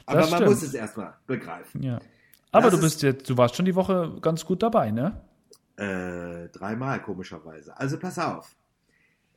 Aber 0.07 0.21
man 0.21 0.29
stimmt. 0.29 0.47
muss 0.51 0.63
es 0.63 0.75
erstmal 0.75 1.15
begreifen. 1.27 1.83
ja. 1.83 1.99
Aber 2.51 2.71
Das 2.71 2.73
du 2.73 2.77
ist- 2.87 2.93
bist 2.95 3.03
jetzt, 3.03 3.31
du 3.31 3.37
warst 3.39 3.55
schon 3.57 3.65
die 3.65 3.75
Woche 3.77 4.19
ganz 4.21 4.45
gut 4.45 4.61
dabei, 4.63 4.91
ne? 4.91 5.21
Äh, 5.77 6.49
dreimal 6.51 7.01
komischerweise. 7.01 7.77
Also 7.79 7.97
pass 7.99 8.19
auf. 8.19 8.55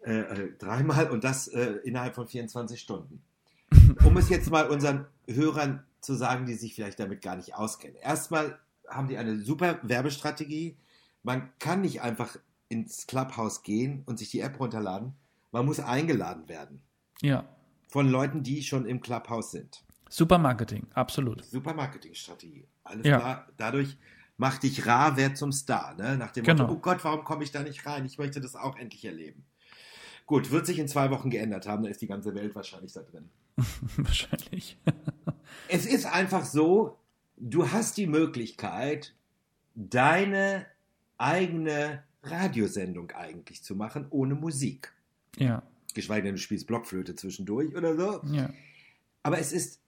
Äh, 0.01 0.19
äh, 0.19 0.57
dreimal 0.57 1.09
und 1.11 1.23
das 1.23 1.47
äh, 1.47 1.77
innerhalb 1.83 2.15
von 2.15 2.27
24 2.27 2.79
Stunden. 2.81 3.21
Um 4.05 4.17
es 4.17 4.29
jetzt 4.29 4.49
mal 4.49 4.67
unseren 4.69 5.05
Hörern 5.27 5.83
zu 6.01 6.13
sagen, 6.15 6.45
die 6.45 6.53
sich 6.55 6.75
vielleicht 6.75 6.99
damit 6.99 7.21
gar 7.21 7.35
nicht 7.35 7.55
auskennen. 7.55 7.97
Erstmal 7.97 8.59
haben 8.87 9.07
die 9.07 9.17
eine 9.17 9.39
super 9.39 9.79
Werbestrategie. 9.83 10.77
Man 11.23 11.49
kann 11.59 11.81
nicht 11.81 12.01
einfach 12.01 12.37
ins 12.69 13.07
Clubhouse 13.07 13.63
gehen 13.63 14.03
und 14.05 14.19
sich 14.19 14.29
die 14.29 14.39
App 14.41 14.59
runterladen. 14.59 15.13
Man 15.51 15.65
muss 15.65 15.79
eingeladen 15.79 16.47
werden 16.47 16.81
Ja. 17.21 17.45
von 17.87 18.07
Leuten, 18.09 18.43
die 18.43 18.63
schon 18.63 18.85
im 18.85 19.01
Clubhouse 19.01 19.51
sind. 19.51 19.83
Super 20.09 20.37
Marketing, 20.37 20.87
absolut. 20.93 21.43
Super 21.43 21.73
Marketingstrategie. 21.73 22.65
Alles 22.83 23.05
Ja. 23.05 23.17
klar. 23.19 23.47
Dadurch 23.57 23.97
macht 24.37 24.63
dich 24.63 24.85
rar, 24.85 25.17
wer 25.17 25.35
zum 25.35 25.51
Star. 25.51 25.95
Ne? 25.95 26.15
Nach 26.17 26.31
dem 26.31 26.45
Genau. 26.45 26.63
Motto, 26.63 26.75
oh 26.75 26.79
Gott, 26.79 27.03
warum 27.03 27.23
komme 27.25 27.43
ich 27.43 27.51
da 27.51 27.63
nicht 27.63 27.85
rein? 27.85 28.05
Ich 28.05 28.17
möchte 28.17 28.39
das 28.39 28.55
auch 28.55 28.77
endlich 28.77 29.03
erleben. 29.03 29.43
Gut, 30.25 30.51
wird 30.51 30.65
sich 30.65 30.79
in 30.79 30.87
zwei 30.87 31.09
Wochen 31.09 31.29
geändert 31.29 31.67
haben, 31.67 31.83
da 31.83 31.89
ist 31.89 32.01
die 32.01 32.07
ganze 32.07 32.35
Welt 32.35 32.53
wahrscheinlich 32.55 32.93
da 32.93 33.01
drin. 33.01 33.29
Wahrscheinlich. 33.97 34.77
Es 35.67 35.85
ist 35.85 36.05
einfach 36.05 36.45
so, 36.45 36.97
du 37.37 37.71
hast 37.71 37.97
die 37.97 38.07
Möglichkeit, 38.07 39.13
deine 39.75 40.65
eigene 41.17 42.03
Radiosendung 42.23 43.11
eigentlich 43.11 43.63
zu 43.63 43.75
machen, 43.75 44.07
ohne 44.09 44.35
Musik. 44.35 44.93
ja, 45.37 45.63
Geschweige 45.93 46.23
denn, 46.27 46.35
du 46.35 46.41
spielst 46.41 46.67
Blockflöte 46.67 47.15
zwischendurch 47.15 47.75
oder 47.75 47.95
so. 47.95 48.21
ja. 48.31 48.49
Aber 49.23 49.39
es 49.39 49.51
ist 49.51 49.81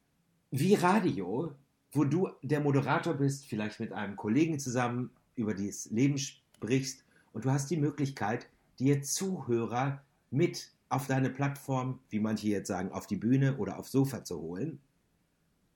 wie 0.51 0.73
Radio, 0.73 1.53
wo 1.91 2.03
du 2.03 2.29
der 2.41 2.59
Moderator 2.59 3.13
bist, 3.13 3.45
vielleicht 3.45 3.79
mit 3.79 3.93
einem 3.93 4.15
Kollegen 4.15 4.59
zusammen 4.59 5.11
über 5.35 5.53
das 5.53 5.85
Leben 5.91 6.17
sprichst 6.17 7.05
und 7.31 7.45
du 7.45 7.51
hast 7.51 7.69
die 7.69 7.77
Möglichkeit, 7.77 8.49
dir 8.79 9.01
Zuhörer 9.01 10.01
mit 10.31 10.71
auf 10.89 11.07
deine 11.07 11.29
Plattform, 11.29 11.99
wie 12.09 12.19
manche 12.19 12.47
jetzt 12.47 12.67
sagen, 12.67 12.91
auf 12.91 13.07
die 13.07 13.15
Bühne 13.15 13.57
oder 13.57 13.77
aufs 13.77 13.91
Sofa 13.91 14.23
zu 14.23 14.39
holen, 14.41 14.79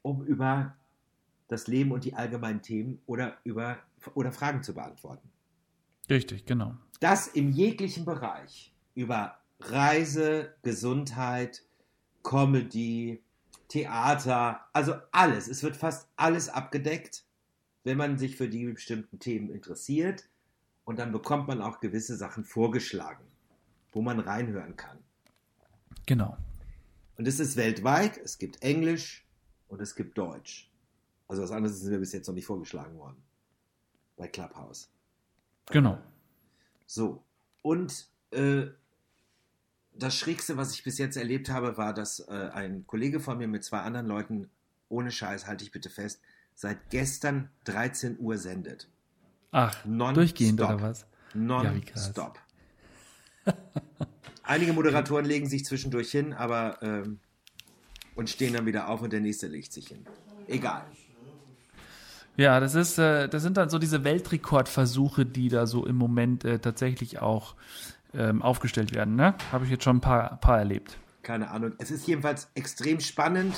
um 0.02 0.26
über 0.26 0.76
das 1.47 1.67
Leben 1.67 1.91
und 1.91 2.04
die 2.04 2.15
allgemeinen 2.15 2.62
Themen 2.62 3.02
oder 3.06 3.38
über 3.43 3.78
oder 4.15 4.32
Fragen 4.32 4.63
zu 4.63 4.73
beantworten. 4.73 5.30
Richtig, 6.10 6.45
genau. 6.45 6.76
Das 6.99 7.28
im 7.28 7.52
jeglichen 7.52 8.06
Bereich 8.06 8.73
über 8.95 9.38
Reise, 9.60 10.54
Gesundheit, 10.62 11.63
Comedy, 12.23 13.21
Theater, 13.67 14.62
also 14.73 14.95
alles. 15.12 15.47
Es 15.47 15.63
wird 15.63 15.76
fast 15.76 16.10
alles 16.15 16.49
abgedeckt, 16.49 17.26
wenn 17.84 17.97
man 17.97 18.17
sich 18.17 18.36
für 18.36 18.49
die 18.49 18.65
bestimmten 18.65 19.19
Themen 19.19 19.49
interessiert. 19.49 20.30
Und 20.86 20.99
dann 20.99 21.12
bekommt 21.12 21.47
man 21.47 21.62
auch 21.62 21.80
gewisse 21.80 22.17
Sachen 22.17 22.43
vorgeschlagen, 22.43 23.23
wo 23.93 24.01
man 24.01 24.19
reinhören 24.19 24.75
kann. 24.75 24.97
Genau. 26.06 26.38
Und 27.17 27.27
es 27.27 27.39
ist 27.39 27.56
weltweit. 27.56 28.17
Es 28.17 28.38
gibt 28.38 28.62
Englisch 28.62 29.25
und 29.67 29.82
es 29.82 29.95
gibt 29.95 30.17
Deutsch. 30.17 30.69
Also 31.27 31.43
was 31.43 31.51
anderes 31.51 31.77
ist 31.77 31.84
mir 31.86 31.99
bis 31.99 32.12
jetzt 32.12 32.27
noch 32.27 32.34
nicht 32.34 32.45
vorgeschlagen 32.45 32.97
worden. 32.97 33.17
Bei 34.17 34.27
Clubhouse. 34.27 34.89
Genau. 35.67 35.97
So, 36.86 37.23
und 37.62 38.08
äh, 38.32 38.65
das 39.93 40.15
Schrägste, 40.15 40.58
was 40.58 40.73
ich 40.73 40.84
bis 40.84 40.97
jetzt 40.97 41.15
erlebt 41.15 41.49
habe, 41.49 41.77
war, 41.77 41.93
dass 41.93 42.19
äh, 42.19 42.49
ein 42.53 42.86
Kollege 42.86 43.19
von 43.19 43.38
mir 43.38 43.47
mit 43.47 43.63
zwei 43.63 43.79
anderen 43.79 44.08
Leuten, 44.08 44.49
ohne 44.89 45.12
Scheiß, 45.12 45.47
halte 45.47 45.63
ich 45.63 45.71
bitte 45.71 45.89
fest, 45.89 46.19
seit 46.56 46.89
gestern 46.89 47.49
13 47.63 48.19
Uhr 48.19 48.38
sendet. 48.38 48.89
Ach, 49.51 49.86
Non 49.86 50.13
durchgehend 50.13 50.60
stop. 50.60 50.69
oder 50.69 50.82
was? 50.82 51.01
Ja. 51.34 51.39
Non-stop. 51.39 52.39
Einige 54.43 54.73
Moderatoren 54.73 55.25
legen 55.25 55.47
sich 55.47 55.65
zwischendurch 55.65 56.12
hin, 56.12 56.34
aber 56.34 56.77
ähm, 56.82 57.19
und 58.15 58.29
stehen 58.29 58.53
dann 58.53 58.65
wieder 58.65 58.89
auf 58.89 59.01
und 59.01 59.13
der 59.13 59.21
nächste 59.21 59.47
legt 59.47 59.71
sich 59.73 59.88
hin. 59.88 60.06
Egal. 60.47 60.86
Ja, 62.36 62.60
das 62.60 62.75
ist, 62.75 62.97
äh, 62.97 63.29
das 63.29 63.43
sind 63.43 63.58
dann 63.58 63.69
so 63.69 63.79
diese 63.79 64.03
Weltrekordversuche, 64.03 65.25
die 65.25 65.49
da 65.49 65.65
so 65.67 65.86
im 65.86 65.95
Moment 65.95 66.43
äh, 66.45 66.60
tatsächlich 66.60 67.19
auch 67.21 67.56
ähm, 68.13 68.41
aufgestellt 68.41 68.93
werden, 68.93 69.15
ne? 69.15 69.36
Habe 69.51 69.65
ich 69.65 69.71
jetzt 69.71 69.84
schon 69.84 69.97
ein 69.97 70.01
paar, 70.01 70.38
paar 70.38 70.58
erlebt. 70.60 70.97
Keine 71.21 71.49
Ahnung. 71.51 71.73
Es 71.77 71.89
ist 71.91 72.06
jedenfalls 72.08 72.49
extrem 72.53 72.99
spannend. 72.99 73.56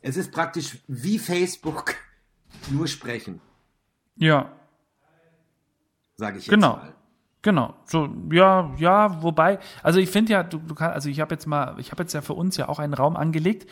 Es 0.00 0.16
ist 0.16 0.30
praktisch 0.32 0.78
wie 0.86 1.18
Facebook, 1.18 1.94
nur 2.70 2.86
sprechen, 2.86 3.40
Ja, 4.16 4.52
sage 6.16 6.38
ich 6.38 6.44
jetzt 6.46 6.50
Genau. 6.54 6.76
mal. 6.76 6.94
Genau, 7.42 7.74
so 7.84 8.08
ja, 8.32 8.74
ja, 8.78 9.22
wobei, 9.22 9.60
also 9.82 10.00
ich 10.00 10.10
finde 10.10 10.32
ja, 10.32 10.42
du, 10.42 10.58
du 10.58 10.74
kannst, 10.74 10.94
also 10.94 11.08
ich 11.08 11.20
habe 11.20 11.34
jetzt 11.34 11.46
mal, 11.46 11.78
ich 11.78 11.92
habe 11.92 12.02
jetzt 12.02 12.12
ja 12.12 12.20
für 12.20 12.34
uns 12.34 12.56
ja 12.56 12.68
auch 12.68 12.78
einen 12.80 12.94
Raum 12.94 13.16
angelegt. 13.16 13.70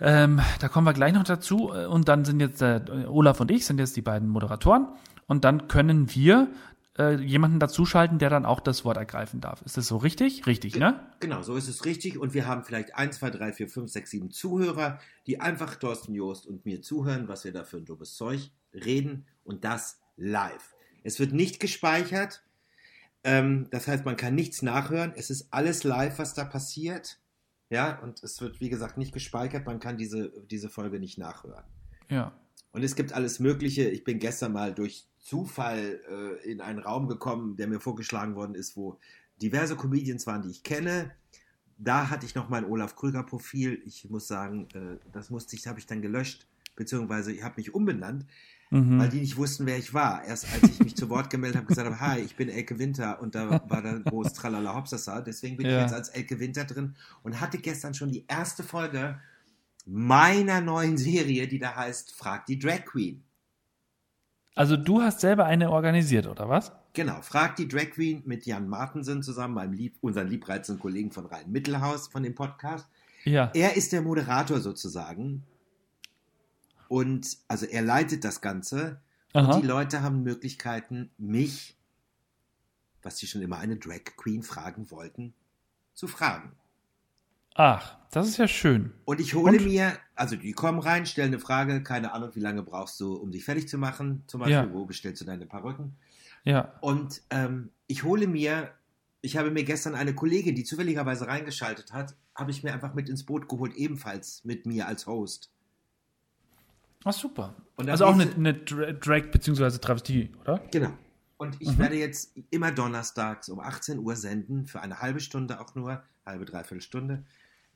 Ähm, 0.00 0.40
da 0.60 0.68
kommen 0.68 0.86
wir 0.86 0.92
gleich 0.94 1.12
noch 1.12 1.24
dazu. 1.24 1.72
äh, 1.74 1.86
Und 1.86 2.08
dann 2.08 2.24
sind 2.24 2.40
jetzt 2.40 2.62
äh, 2.62 2.80
Olaf 3.08 3.40
und 3.40 3.50
ich 3.50 3.66
sind 3.66 3.78
jetzt 3.78 3.96
die 3.96 4.02
beiden 4.02 4.28
Moderatoren 4.28 4.88
und 5.26 5.44
dann 5.44 5.68
können 5.68 6.14
wir 6.14 6.48
äh, 6.98 7.16
jemanden 7.16 7.58
dazuschalten, 7.60 8.18
der 8.18 8.30
dann 8.30 8.46
auch 8.46 8.60
das 8.60 8.84
Wort 8.84 8.96
ergreifen 8.96 9.40
darf. 9.40 9.60
Ist 9.62 9.76
das 9.76 9.86
so 9.86 9.96
richtig? 9.98 10.46
Richtig, 10.46 10.76
ne? 10.76 10.98
Genau, 11.20 11.42
so 11.42 11.56
ist 11.56 11.68
es 11.68 11.84
richtig. 11.84 12.18
Und 12.18 12.32
wir 12.32 12.46
haben 12.46 12.64
vielleicht 12.64 12.94
1, 12.96 13.18
2, 13.18 13.30
3, 13.30 13.52
4, 13.52 13.68
5, 13.68 13.90
6, 13.90 14.10
7 14.10 14.30
Zuhörer, 14.30 14.98
die 15.26 15.40
einfach 15.40 15.76
Thorsten 15.76 16.14
Joost 16.14 16.46
und 16.46 16.64
mir 16.64 16.80
zuhören, 16.82 17.28
was 17.28 17.44
wir 17.44 17.52
da 17.52 17.64
für 17.64 17.76
ein 17.76 17.84
dummes 17.84 18.14
Zeug 18.16 18.50
reden 18.72 19.26
und 19.44 19.64
das 19.64 20.00
live. 20.16 20.74
Es 21.04 21.20
wird 21.20 21.32
nicht 21.32 21.60
gespeichert. 21.60 22.42
Ähm, 23.28 23.66
das 23.70 23.86
heißt, 23.86 24.06
man 24.06 24.16
kann 24.16 24.34
nichts 24.34 24.62
nachhören. 24.62 25.12
Es 25.14 25.28
ist 25.28 25.48
alles 25.50 25.84
live, 25.84 26.18
was 26.18 26.32
da 26.32 26.44
passiert. 26.44 27.20
Ja, 27.68 27.98
und 28.00 28.22
es 28.22 28.40
wird, 28.40 28.58
wie 28.60 28.70
gesagt, 28.70 28.96
nicht 28.96 29.12
gespeichert. 29.12 29.66
Man 29.66 29.80
kann 29.80 29.98
diese, 29.98 30.32
diese 30.50 30.70
Folge 30.70 30.98
nicht 30.98 31.18
nachhören. 31.18 31.64
Ja. 32.08 32.32
Und 32.72 32.82
es 32.82 32.96
gibt 32.96 33.12
alles 33.12 33.38
Mögliche. 33.38 33.90
Ich 33.90 34.04
bin 34.04 34.18
gestern 34.18 34.52
mal 34.52 34.72
durch 34.72 35.06
Zufall 35.18 36.00
äh, 36.08 36.50
in 36.50 36.62
einen 36.62 36.78
Raum 36.78 37.06
gekommen, 37.06 37.56
der 37.56 37.66
mir 37.66 37.80
vorgeschlagen 37.80 38.34
worden 38.34 38.54
ist, 38.54 38.76
wo 38.78 38.98
diverse 39.42 39.76
Comedians 39.76 40.26
waren, 40.26 40.40
die 40.40 40.50
ich 40.50 40.62
kenne. 40.62 41.10
Da 41.76 42.08
hatte 42.08 42.24
ich 42.24 42.34
noch 42.34 42.48
mein 42.48 42.64
Olaf 42.64 42.96
Krüger 42.96 43.24
Profil. 43.24 43.82
Ich 43.84 44.08
muss 44.08 44.26
sagen, 44.26 44.68
äh, 44.72 44.96
das 45.12 45.28
musste 45.28 45.54
ich, 45.54 45.66
habe 45.66 45.78
ich 45.78 45.86
dann 45.86 46.00
gelöscht, 46.00 46.46
beziehungsweise 46.76 47.30
ich 47.32 47.42
habe 47.42 47.56
mich 47.58 47.74
umbenannt, 47.74 48.24
mhm. 48.70 48.98
weil 48.98 49.08
die 49.08 49.20
nicht 49.20 49.36
wussten, 49.36 49.66
wer 49.66 49.78
ich 49.78 49.94
war. 49.94 50.24
Erst 50.24 50.46
als 50.52 50.70
ich 50.70 50.80
mich 50.80 50.96
zu 50.96 51.08
Wort 51.08 51.30
gemeldet 51.30 51.58
habe, 51.58 51.66
gesagt 51.66 51.86
habe, 51.86 52.00
hi, 52.00 52.20
ich 52.20 52.36
bin 52.36 52.48
Elke 52.48 52.78
Winter 52.78 53.20
und 53.20 53.34
da 53.34 53.62
war 53.68 53.82
dann 53.82 54.04
groß 54.04 54.32
Tralala 54.32 54.74
Hopsasa. 54.74 55.20
Deswegen 55.20 55.56
bin 55.56 55.66
ja. 55.66 55.76
ich 55.76 55.82
jetzt 55.82 55.94
als 55.94 56.08
Elke 56.10 56.38
Winter 56.40 56.64
drin 56.64 56.94
und 57.22 57.40
hatte 57.40 57.58
gestern 57.58 57.94
schon 57.94 58.10
die 58.10 58.24
erste 58.28 58.62
Folge 58.62 59.18
meiner 59.86 60.60
neuen 60.60 60.98
Serie, 60.98 61.48
die 61.48 61.58
da 61.58 61.74
heißt 61.74 62.14
Frag 62.14 62.46
die 62.46 62.58
Drag 62.58 62.84
Queen. 62.84 63.22
Also 64.54 64.76
du 64.76 65.00
hast 65.00 65.20
selber 65.20 65.44
eine 65.44 65.70
organisiert, 65.70 66.26
oder 66.26 66.48
was? 66.48 66.72
Genau, 66.92 67.22
Frag 67.22 67.56
die 67.56 67.68
Drag 67.68 67.90
Queen 67.90 68.22
mit 68.26 68.44
Jan 68.44 68.68
Martensen 68.68 69.22
zusammen, 69.22 69.54
meinem 69.54 69.72
Lieb, 69.72 69.96
unseren 70.00 70.26
liebreizenden 70.26 70.82
Kollegen 70.82 71.12
von 71.12 71.26
Rhein-Mittelhaus 71.26 72.08
von 72.08 72.24
dem 72.24 72.34
Podcast. 72.34 72.88
Ja. 73.24 73.50
Er 73.54 73.76
ist 73.76 73.92
der 73.92 74.02
Moderator 74.02 74.58
sozusagen. 74.60 75.44
Und 76.88 77.38
also 77.48 77.66
er 77.66 77.82
leitet 77.82 78.24
das 78.24 78.40
Ganze. 78.40 79.00
Aha. 79.34 79.54
Und 79.54 79.62
die 79.62 79.66
Leute 79.66 80.02
haben 80.02 80.22
Möglichkeiten, 80.22 81.10
mich, 81.18 81.76
was 83.02 83.18
sie 83.18 83.26
schon 83.26 83.42
immer 83.42 83.58
eine 83.58 83.76
Drag 83.76 84.04
Queen 84.16 84.42
fragen 84.42 84.90
wollten, 84.90 85.34
zu 85.94 86.08
fragen. 86.08 86.52
Ach, 87.54 87.96
das 88.12 88.28
ist 88.28 88.36
ja 88.38 88.46
schön. 88.46 88.92
Und 89.04 89.20
ich 89.20 89.34
hole 89.34 89.58
Und? 89.58 89.66
mir, 89.66 89.98
also 90.14 90.36
die 90.36 90.52
kommen 90.52 90.78
rein, 90.78 91.06
stellen 91.06 91.32
eine 91.32 91.40
Frage, 91.40 91.82
keine 91.82 92.12
Ahnung, 92.12 92.30
wie 92.34 92.40
lange 92.40 92.62
brauchst 92.62 93.00
du, 93.00 93.14
um 93.14 93.32
dich 93.32 93.44
fertig 93.44 93.68
zu 93.68 93.78
machen? 93.78 94.22
Zum 94.28 94.40
Beispiel, 94.40 94.54
ja. 94.54 94.72
wo 94.72 94.84
bestellst 94.84 95.20
du 95.20 95.24
deine 95.24 95.44
Perücken? 95.44 95.96
Ja. 96.44 96.72
Und 96.80 97.20
ähm, 97.30 97.70
ich 97.88 98.04
hole 98.04 98.28
mir, 98.28 98.70
ich 99.22 99.36
habe 99.36 99.50
mir 99.50 99.64
gestern 99.64 99.96
eine 99.96 100.14
Kollegin, 100.14 100.54
die 100.54 100.62
zufälligerweise 100.62 101.26
reingeschaltet 101.26 101.92
hat, 101.92 102.14
habe 102.34 102.52
ich 102.52 102.62
mir 102.62 102.72
einfach 102.72 102.94
mit 102.94 103.08
ins 103.08 103.24
Boot 103.24 103.48
geholt, 103.48 103.74
ebenfalls 103.74 104.44
mit 104.44 104.64
mir 104.64 104.86
als 104.86 105.08
Host. 105.08 105.50
Ach, 107.04 107.12
super. 107.12 107.54
also 107.76 108.06
auch 108.06 108.14
eine, 108.14 108.32
eine 108.34 108.54
Drag- 108.54 109.30
bzw. 109.30 109.78
Travestie, 109.78 110.32
oder? 110.40 110.58
Genau. 110.70 110.92
Und 111.36 111.56
ich 111.60 111.70
mhm. 111.70 111.78
werde 111.78 111.96
jetzt 111.96 112.36
immer 112.50 112.72
donnerstags 112.72 113.48
um 113.48 113.60
18 113.60 114.00
Uhr 114.00 114.16
senden, 114.16 114.66
für 114.66 114.80
eine 114.80 115.00
halbe 115.00 115.20
Stunde 115.20 115.60
auch 115.60 115.74
nur, 115.74 116.02
halbe, 116.26 116.44
dreiviertel 116.44 116.80
Stunde 116.80 117.24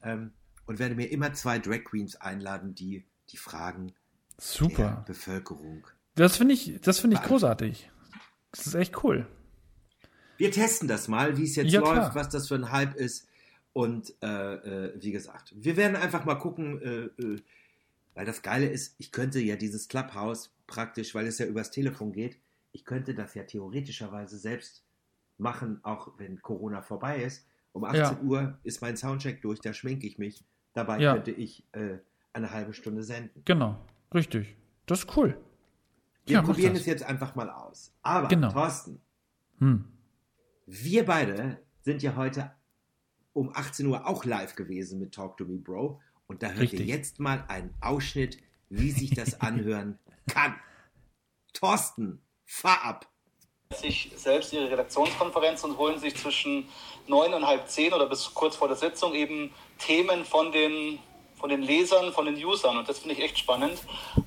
ähm, 0.03 0.33
und 0.67 0.79
werde 0.81 0.97
mir 0.97 1.11
immer 1.11 1.33
zwei 1.33 1.59
Drag 1.61 1.85
Queens 1.85 2.17
einladen, 2.17 2.75
die 2.75 3.07
die 3.31 3.37
Fragen 3.37 3.95
Super. 4.39 5.05
der 5.07 5.13
Bevölkerung. 5.15 5.87
Das 6.17 6.37
finde 6.37 6.55
ich, 6.55 6.81
das 6.83 6.99
finde 6.99 7.17
ich 7.17 7.23
großartig. 7.23 7.91
Das 8.51 8.67
ist 8.67 8.75
echt 8.75 9.03
cool. 9.05 9.27
Wir 10.37 10.51
testen 10.51 10.89
das 10.89 11.09
mal, 11.09 11.39
wie 11.39 11.45
es 11.45 11.55
jetzt 11.57 11.73
ja, 11.73 11.81
läuft, 11.81 11.93
klar. 11.93 12.15
was 12.15 12.29
das 12.29 12.49
für 12.49 12.57
ein 12.57 12.73
Hype 12.73 12.95
ist. 12.95 13.29
Und 13.73 14.13
äh, 14.23 14.27
äh, 14.27 15.03
wie 15.03 15.13
gesagt, 15.13 15.55
wir 15.57 15.77
werden 15.77 15.97
einfach 15.97 16.25
mal 16.25 16.35
gucken, 16.35 16.83
äh, 16.83 17.23
äh, 17.23 17.41
weil 18.15 18.27
das 18.27 18.43
Geile 18.43 18.67
ist, 18.67 18.95
ich 18.99 19.13
könnte 19.13 19.41
ja 19.41 19.57
dieses 19.57 19.89
Clubhouse 19.89 20.55
praktisch, 20.67 21.15
weil 21.15 21.27
es 21.27 21.39
ja 21.39 21.47
übers 21.47 21.71
Telefon 21.71 22.13
geht, 22.13 22.39
ich 22.73 22.85
könnte 22.85 23.15
das 23.15 23.35
ja 23.35 23.45
theoretischerweise 23.45 24.39
selbst 24.39 24.85
machen, 25.39 25.81
auch 25.83 26.19
wenn 26.19 26.41
Corona 26.41 26.83
vorbei 26.83 27.23
ist. 27.23 27.47
Um 27.73 27.85
18 27.85 28.01
ja. 28.01 28.21
Uhr 28.23 28.59
ist 28.65 28.83
mein 28.83 28.97
Soundcheck 28.97 29.43
durch, 29.43 29.61
da 29.61 29.73
schminke 29.73 30.07
ich 30.07 30.19
mich. 30.19 30.45
Dabei 30.75 31.01
ja. 31.01 31.15
könnte 31.15 31.31
ich 31.31 31.67
äh, 31.73 31.99
eine 32.33 32.51
halbe 32.51 32.73
Stunde 32.73 33.03
senden. 33.03 33.43
Genau, 33.45 33.79
richtig. 34.15 34.57
Das 34.87 35.01
ist 35.01 35.17
cool. 35.17 35.39
Wir 36.25 36.35
ja, 36.35 36.43
probieren 36.43 36.77
es 36.77 36.87
jetzt 36.87 37.03
einfach 37.03 37.35
mal 37.35 37.51
aus. 37.51 37.93
Aber, 38.03 38.29
genau. 38.29 38.51
Thorsten, 38.51 39.01
hm. 39.59 39.85
wir 40.67 41.05
beide 41.05 41.59
sind 41.81 42.03
ja 42.03 42.17
heute 42.17 42.53
um 43.33 43.51
18 43.55 43.87
Uhr 43.87 44.07
auch 44.07 44.25
live 44.25 44.55
gewesen 44.55 45.01
mit 45.01 45.15
Talk 45.15 45.37
to 45.37 45.45
Me 45.45 45.59
Bro. 45.59 46.01
Und 46.33 46.43
da 46.43 46.49
hört 46.49 46.61
Richtig. 46.61 46.81
ihr 46.81 46.87
jetzt 46.87 47.21
mal 47.21 47.45
einen 47.49 47.75
Ausschnitt, 47.83 48.39
wie 48.71 48.91
sich 48.91 49.11
das 49.11 49.41
anhören 49.41 49.99
kann. 50.27 50.59
Thorsten, 51.53 52.23
fahr 52.47 52.83
ab 52.83 53.07
sich 53.75 54.11
selbst 54.17 54.53
ihre 54.53 54.71
Redaktionskonferenz 54.71 55.65
und 55.65 55.79
holen 55.79 55.99
sich 55.99 56.15
zwischen 56.15 56.69
neun 57.07 57.33
und 57.33 57.47
halb 57.47 57.69
zehn 57.69 57.93
oder 57.95 58.07
bis 58.07 58.35
kurz 58.35 58.55
vor 58.55 58.69
der 58.69 58.77
Sitzung 58.77 59.15
eben 59.15 59.51
Themen 59.79 60.27
von 60.27 60.53
den, 60.53 60.99
von 61.37 61.49
den 61.49 61.63
Lesern, 61.63 62.13
von 62.13 62.27
den 62.27 62.37
Usern. 62.45 62.77
Und 62.77 62.87
das 62.87 62.99
finde 62.99 63.15
ich 63.15 63.23
echt 63.23 63.39
spannend, 63.39 63.79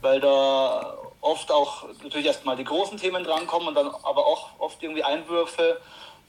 weil 0.02 0.20
da 0.20 0.98
oft 1.22 1.52
auch 1.52 1.88
natürlich 2.02 2.26
erstmal 2.26 2.56
die 2.56 2.64
großen 2.64 2.98
Themen 2.98 3.24
drankommen 3.24 3.68
und 3.68 3.76
dann 3.76 3.88
aber 3.88 4.26
auch 4.26 4.60
oft 4.60 4.82
irgendwie 4.82 5.04
Einwürfe 5.04 5.80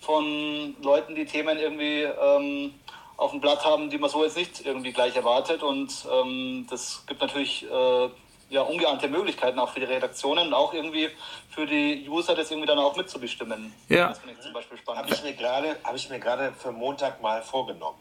von 0.00 0.76
Leuten, 0.82 1.14
die 1.14 1.24
Themen 1.24 1.58
irgendwie 1.58 2.02
ähm, 2.02 2.74
auf 3.16 3.30
dem 3.30 3.40
Blatt 3.40 3.64
haben, 3.64 3.90
die 3.90 3.98
man 3.98 4.10
so 4.10 4.24
jetzt 4.24 4.36
nicht 4.36 4.64
irgendwie 4.64 4.92
gleich 4.92 5.16
erwartet. 5.16 5.62
Und 5.62 6.06
ähm, 6.12 6.66
das 6.68 7.04
gibt 7.06 7.20
natürlich 7.20 7.64
äh, 7.70 8.08
ja, 8.50 8.62
ungeahnte 8.62 9.08
Möglichkeiten 9.08 9.58
auch 9.58 9.70
für 9.70 9.80
die 9.80 9.86
Redaktionen 9.86 10.48
und 10.48 10.54
auch 10.54 10.72
irgendwie 10.72 11.10
für 11.48 11.66
die 11.66 12.08
User, 12.08 12.34
das 12.34 12.50
irgendwie 12.50 12.66
dann 12.66 12.78
auch 12.78 12.96
mitzubestimmen. 12.96 13.72
Ja. 13.88 14.08
Das 14.08 14.18
finde 14.18 14.34
ich 14.34 14.40
zum 14.40 14.52
Beispiel 14.52 14.78
spannend. 14.78 15.04
Habe 15.04 15.14
ich 15.14 15.22
mir 15.22 15.34
gerade, 15.34 15.76
habe 15.82 15.96
ich 15.96 16.08
mir 16.08 16.20
gerade 16.20 16.52
für 16.52 16.72
Montag 16.72 17.20
mal 17.22 17.42
vorgenommen, 17.42 17.98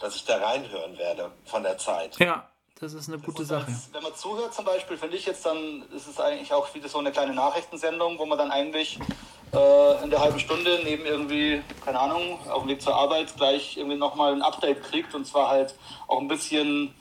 dass 0.00 0.16
ich 0.16 0.24
da 0.24 0.38
reinhören 0.38 0.98
werde 0.98 1.30
von 1.44 1.62
der 1.62 1.78
Zeit. 1.78 2.18
Ja. 2.18 2.46
Das 2.80 2.94
ist 2.94 3.10
eine 3.10 3.18
gute 3.18 3.44
Sache. 3.44 3.66
Wenn 3.92 4.02
man 4.02 4.14
zuhört 4.14 4.54
zum 4.54 4.64
Beispiel, 4.64 4.96
finde 4.96 5.14
ich 5.14 5.26
jetzt 5.26 5.44
dann, 5.44 5.84
ist 5.94 6.06
es 6.06 6.18
eigentlich 6.18 6.50
auch 6.54 6.74
wieder 6.74 6.88
so 6.88 6.96
eine 6.96 7.12
kleine 7.12 7.34
Nachrichtensendung, 7.34 8.18
wo 8.18 8.24
man 8.24 8.38
dann 8.38 8.50
eigentlich 8.50 8.98
äh, 9.52 10.04
in 10.04 10.10
der 10.10 10.20
halben 10.20 10.38
Stunde 10.38 10.80
neben 10.84 11.04
irgendwie, 11.04 11.62
keine 11.84 11.98
Ahnung, 11.98 12.38
auf 12.48 12.62
dem 12.62 12.68
Weg 12.68 12.82
zur 12.82 12.94
Arbeit 12.94 13.34
gleich 13.36 13.76
irgendwie 13.76 13.96
nochmal 13.96 14.32
ein 14.32 14.42
Update 14.42 14.82
kriegt 14.82 15.14
und 15.14 15.26
zwar 15.26 15.48
halt 15.48 15.74
auch 16.06 16.20
ein 16.20 16.28
bisschen 16.28 16.94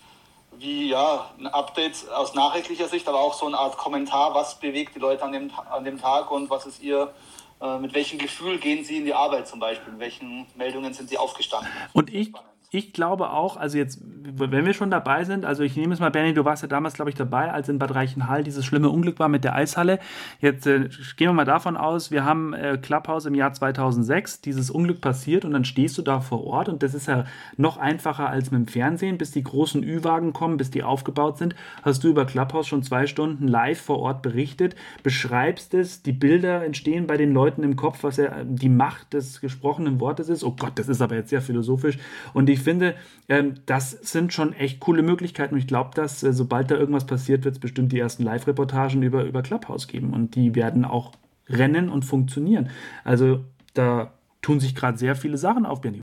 wie 0.58 0.90
ja, 0.90 1.32
ein 1.40 1.48
Update 1.48 2.10
aus 2.12 2.34
nachrichtlicher 2.34 2.88
Sicht, 2.88 3.08
aber 3.08 3.20
auch 3.20 3.34
so 3.34 3.46
eine 3.46 3.58
Art 3.58 3.78
Kommentar, 3.78 4.34
was 4.34 4.60
bewegt 4.60 4.96
die 4.96 5.00
Leute 5.00 5.24
an 5.24 5.32
dem, 5.32 5.52
an 5.70 5.84
dem 5.84 6.00
Tag 6.00 6.32
und 6.32 6.50
was 6.50 6.66
ist 6.66 6.82
ihr, 6.82 7.14
äh, 7.62 7.78
mit 7.78 7.94
welchem 7.94 8.20
Gefühl 8.20 8.58
gehen 8.58 8.84
sie 8.84 8.98
in 8.98 9.06
die 9.06 9.14
Arbeit 9.14 9.48
zum 9.48 9.60
Beispiel, 9.60 9.94
mit 9.94 10.02
welchen 10.02 10.48
Meldungen 10.56 10.94
sind 10.94 11.10
sie 11.10 11.18
aufgestanden. 11.18 11.72
Und 11.94 12.14
ich, 12.14 12.32
ich 12.72 12.94
glaube 12.94 13.32
auch, 13.32 13.58
also 13.58 13.80
jetzt, 13.80 14.00
wenn 14.04 14.66
wir 14.66 14.74
schon 14.74 14.92
dabei 14.92 15.24
sind, 15.24 15.44
also 15.44 15.64
ich 15.64 15.76
nehme 15.76 15.92
es 15.92 16.00
mal, 16.00 16.12
Benny, 16.12 16.36
du 16.36 16.46
warst 16.46 16.62
ja 16.62 16.68
damals, 16.68 16.94
glaube 16.94 17.10
ich, 17.10 17.16
dabei, 17.16 17.52
als 17.52 17.68
in 17.68 17.80
Bad 17.80 17.96
Reichenhall 17.96 18.44
dieses 18.44 18.64
schlimme 18.64 18.90
Unglück 18.90 19.18
war 19.18 19.28
mit 19.28 19.44
der 19.44 19.56
Eishalle. 19.56 19.98
Jetzt 20.40 20.68
äh, 20.68 20.90
gehen 21.18 21.30
wir 21.30 21.34
mal 21.34 21.46
davon 21.46 21.78
aus, 21.78 22.12
wir 22.12 22.26
haben 22.26 22.54
äh, 22.54 22.78
Clubhouse 22.80 23.26
im 23.26 23.34
Jahr 23.34 23.54
2006, 23.54 24.42
dieses 24.42 24.70
Unglück 24.70 25.02
passiert 25.02 25.46
und 25.46 25.54
dann 25.54 25.66
stehst 25.66 25.98
du 25.98 26.04
da 26.04 26.20
vor 26.20 26.46
Ort 26.46 26.70
und 26.70 26.84
das 26.84 26.94
ist 26.94 27.08
ja 27.08 27.26
noch 27.58 27.78
einfacher 27.78 28.30
als 28.30 28.52
mit 28.52 28.60
dem 28.60 28.68
Fernsehen, 28.68 29.18
bis 29.18 29.32
die 29.32 29.44
großen 29.44 29.82
Ü-Wagen 29.82 30.32
kommen, 30.34 30.58
bis 30.58 30.70
die 30.70 30.84
aufgebaut 30.84 31.40
sind, 31.40 31.56
hast 31.82 32.04
du 32.04 32.10
über 32.10 32.26
Clubhouse 32.26 32.68
schon 32.68 32.84
zwei 32.84 33.08
Stunden 33.08 33.48
live 33.48 33.82
vor 33.82 33.98
Ort 33.98 34.22
berichtet, 34.22 34.76
beschreibst 35.02 35.74
es, 35.74 36.04
die 36.04 36.12
Bilder 36.12 36.64
entstehen 36.64 37.08
bei 37.08 37.18
den 37.18 37.34
Leuten 37.34 37.64
im 37.64 37.76
Kopf, 37.76 38.04
was 38.04 38.18
ja 38.18 38.44
die 38.44 38.70
Macht 38.70 39.14
des 39.14 39.42
gesprochenen 39.42 40.00
Wortes 40.00 40.30
ist. 40.30 40.44
Oh 40.44 40.56
Gott, 40.58 40.74
das 40.76 40.88
ist 40.88 41.02
aber 41.02 41.16
jetzt 41.16 41.32
sehr 41.32 41.42
philosophisch 41.42 41.98
und 42.34 42.46
die 42.46 42.59
ich 42.60 42.64
finde, 42.64 42.96
ähm, 43.30 43.56
das 43.66 43.92
sind 43.92 44.34
schon 44.34 44.52
echt 44.54 44.82
coole 44.82 45.02
Möglichkeiten. 45.02 45.54
Und 45.54 45.60
ich 45.60 45.68
glaube, 45.68 45.92
dass 45.96 46.22
äh, 46.24 46.34
sobald 46.34 46.70
da 46.70 46.76
irgendwas 46.76 47.06
passiert, 47.06 47.46
wird 47.46 47.56
es 47.56 47.60
bestimmt 47.60 47.94
die 47.94 48.00
ersten 48.00 48.24
Live-Reportagen 48.24 49.02
über, 49.02 49.24
über 49.24 49.42
Clubhouse 49.42 49.88
geben. 49.88 50.14
Und 50.14 50.36
die 50.36 50.56
werden 50.56 50.84
auch 50.84 51.14
rennen 51.48 51.90
und 51.90 52.04
funktionieren. 52.04 52.70
Also 53.06 53.46
da 53.74 54.14
tun 54.42 54.60
sich 54.60 54.76
gerade 54.76 54.98
sehr 54.98 55.16
viele 55.16 55.38
Sachen 55.38 55.66
auf, 55.66 55.80
Benny. 55.80 56.02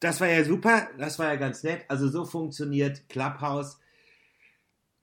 Das 0.00 0.20
war 0.20 0.28
ja 0.28 0.44
super, 0.44 0.88
das 0.98 1.18
war 1.18 1.28
ja 1.28 1.36
ganz 1.36 1.62
nett. 1.62 1.86
Also 1.88 2.08
so 2.08 2.26
funktioniert 2.26 3.08
Clubhouse. 3.08 3.80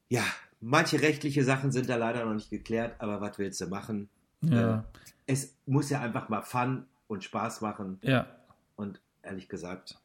Ja, 0.07 0.23
manche 0.59 1.01
rechtliche 1.01 1.43
Sachen 1.43 1.71
sind 1.71 1.89
da 1.89 1.95
leider 1.95 2.25
noch 2.25 2.35
nicht 2.35 2.51
geklärt, 2.51 2.95
aber 2.99 3.21
was 3.21 3.39
willst 3.39 3.59
du 3.59 3.67
machen? 3.67 4.09
Ja. 4.41 4.79
Äh, 4.79 4.81
es 5.25 5.57
muss 5.65 5.89
ja 5.89 6.01
einfach 6.01 6.29
mal 6.29 6.43
Fun 6.43 6.85
und 7.07 7.23
Spaß 7.23 7.61
machen. 7.61 7.99
Ja. 8.03 8.27
Und 8.75 9.01
ehrlich 9.23 9.49
gesagt, 9.49 9.97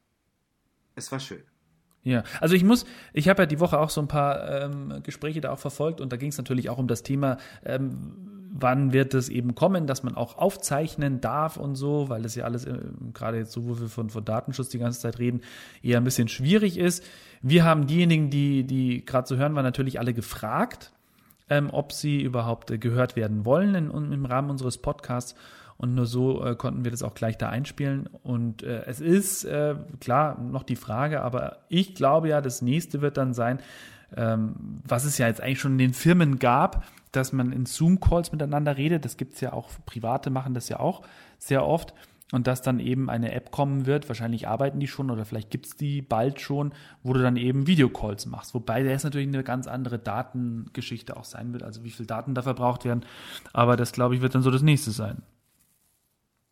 es 0.96 1.12
war 1.12 1.20
schön. 1.20 1.42
Ja, 2.02 2.22
also 2.40 2.54
ich 2.54 2.62
muss, 2.62 2.86
ich 3.12 3.28
habe 3.28 3.42
ja 3.42 3.46
die 3.46 3.58
Woche 3.58 3.78
auch 3.78 3.90
so 3.90 4.00
ein 4.00 4.08
paar 4.08 4.62
ähm, 4.62 5.00
Gespräche 5.02 5.40
da 5.40 5.50
auch 5.50 5.58
verfolgt 5.58 6.00
und 6.00 6.12
da 6.12 6.16
ging 6.16 6.28
es 6.28 6.38
natürlich 6.38 6.70
auch 6.70 6.78
um 6.78 6.86
das 6.86 7.02
Thema, 7.02 7.36
ähm, 7.64 8.36
wann 8.52 8.92
wird 8.92 9.12
es 9.14 9.28
eben 9.28 9.54
kommen, 9.54 9.86
dass 9.86 10.02
man 10.02 10.14
auch 10.14 10.38
aufzeichnen 10.38 11.20
darf 11.20 11.56
und 11.56 11.74
so, 11.74 12.08
weil 12.08 12.22
das 12.22 12.34
ja 12.34 12.44
alles, 12.44 12.64
äh, 12.64 12.78
gerade 13.12 13.38
jetzt 13.38 13.52
so, 13.52 13.66
wo 13.66 13.80
wir 13.80 13.88
von, 13.88 14.08
von 14.08 14.24
Datenschutz 14.24 14.68
die 14.68 14.78
ganze 14.78 15.00
Zeit 15.00 15.18
reden, 15.18 15.40
eher 15.82 15.98
ein 15.98 16.04
bisschen 16.04 16.28
schwierig 16.28 16.78
ist. 16.78 17.04
Wir 17.42 17.64
haben 17.64 17.86
diejenigen, 17.86 18.30
die, 18.30 18.64
die 18.64 19.04
gerade 19.04 19.26
zu 19.26 19.36
hören 19.36 19.54
waren, 19.54 19.64
natürlich 19.64 19.98
alle 19.98 20.14
gefragt, 20.14 20.92
ähm, 21.50 21.70
ob 21.72 21.92
sie 21.92 22.22
überhaupt 22.22 22.70
äh, 22.70 22.78
gehört 22.78 23.16
werden 23.16 23.44
wollen 23.44 23.74
in, 23.74 24.12
im 24.12 24.24
Rahmen 24.24 24.50
unseres 24.50 24.78
Podcasts. 24.78 25.34
Und 25.78 25.94
nur 25.94 26.06
so 26.06 26.44
äh, 26.44 26.54
konnten 26.56 26.84
wir 26.84 26.90
das 26.90 27.02
auch 27.02 27.14
gleich 27.14 27.36
da 27.36 27.48
einspielen. 27.48 28.08
Und 28.22 28.62
äh, 28.62 28.84
es 28.86 29.00
ist 29.00 29.44
äh, 29.44 29.74
klar 30.00 30.40
noch 30.40 30.62
die 30.62 30.76
Frage, 30.76 31.22
aber 31.22 31.58
ich 31.68 31.94
glaube 31.94 32.28
ja, 32.28 32.40
das 32.40 32.62
nächste 32.62 33.02
wird 33.02 33.16
dann 33.16 33.34
sein, 33.34 33.60
ähm, 34.16 34.80
was 34.86 35.04
es 35.04 35.18
ja 35.18 35.26
jetzt 35.26 35.42
eigentlich 35.42 35.60
schon 35.60 35.72
in 35.72 35.78
den 35.78 35.94
Firmen 35.94 36.38
gab, 36.38 36.84
dass 37.12 37.32
man 37.32 37.52
in 37.52 37.66
Zoom-Calls 37.66 38.32
miteinander 38.32 38.76
redet. 38.76 39.04
Das 39.04 39.16
gibt 39.16 39.34
es 39.34 39.40
ja 39.40 39.52
auch, 39.52 39.70
Private 39.84 40.30
machen 40.30 40.54
das 40.54 40.68
ja 40.68 40.80
auch 40.80 41.02
sehr 41.38 41.66
oft. 41.66 41.92
und 42.32 42.48
dass 42.48 42.60
dann 42.60 42.80
eben 42.80 43.08
eine 43.08 43.32
App 43.32 43.52
kommen 43.52 43.86
wird, 43.86 44.08
wahrscheinlich 44.08 44.48
arbeiten 44.48 44.80
die 44.80 44.88
schon 44.88 45.10
oder 45.12 45.24
vielleicht 45.24 45.50
gibt 45.50 45.66
es 45.66 45.76
die 45.76 46.02
bald 46.02 46.40
schon, 46.40 46.72
wo 47.04 47.12
du 47.12 47.22
dann 47.22 47.36
eben 47.36 47.68
Videocalls 47.68 48.26
machst. 48.26 48.52
Wobei 48.52 48.82
das 48.82 49.04
natürlich 49.04 49.28
eine 49.28 49.44
ganz 49.44 49.68
andere 49.68 49.98
Datengeschichte 49.98 51.16
auch 51.16 51.24
sein 51.24 51.52
wird, 51.52 51.62
also 51.62 51.84
wie 51.84 51.90
viel 51.90 52.06
Daten 52.06 52.34
da 52.34 52.42
verbraucht 52.42 52.84
werden. 52.84 53.04
Aber 53.52 53.76
das, 53.76 53.92
glaube 53.92 54.16
ich, 54.16 54.22
wird 54.22 54.34
dann 54.34 54.42
so 54.42 54.50
das 54.50 54.62
nächste 54.62 54.90
sein. 54.90 55.22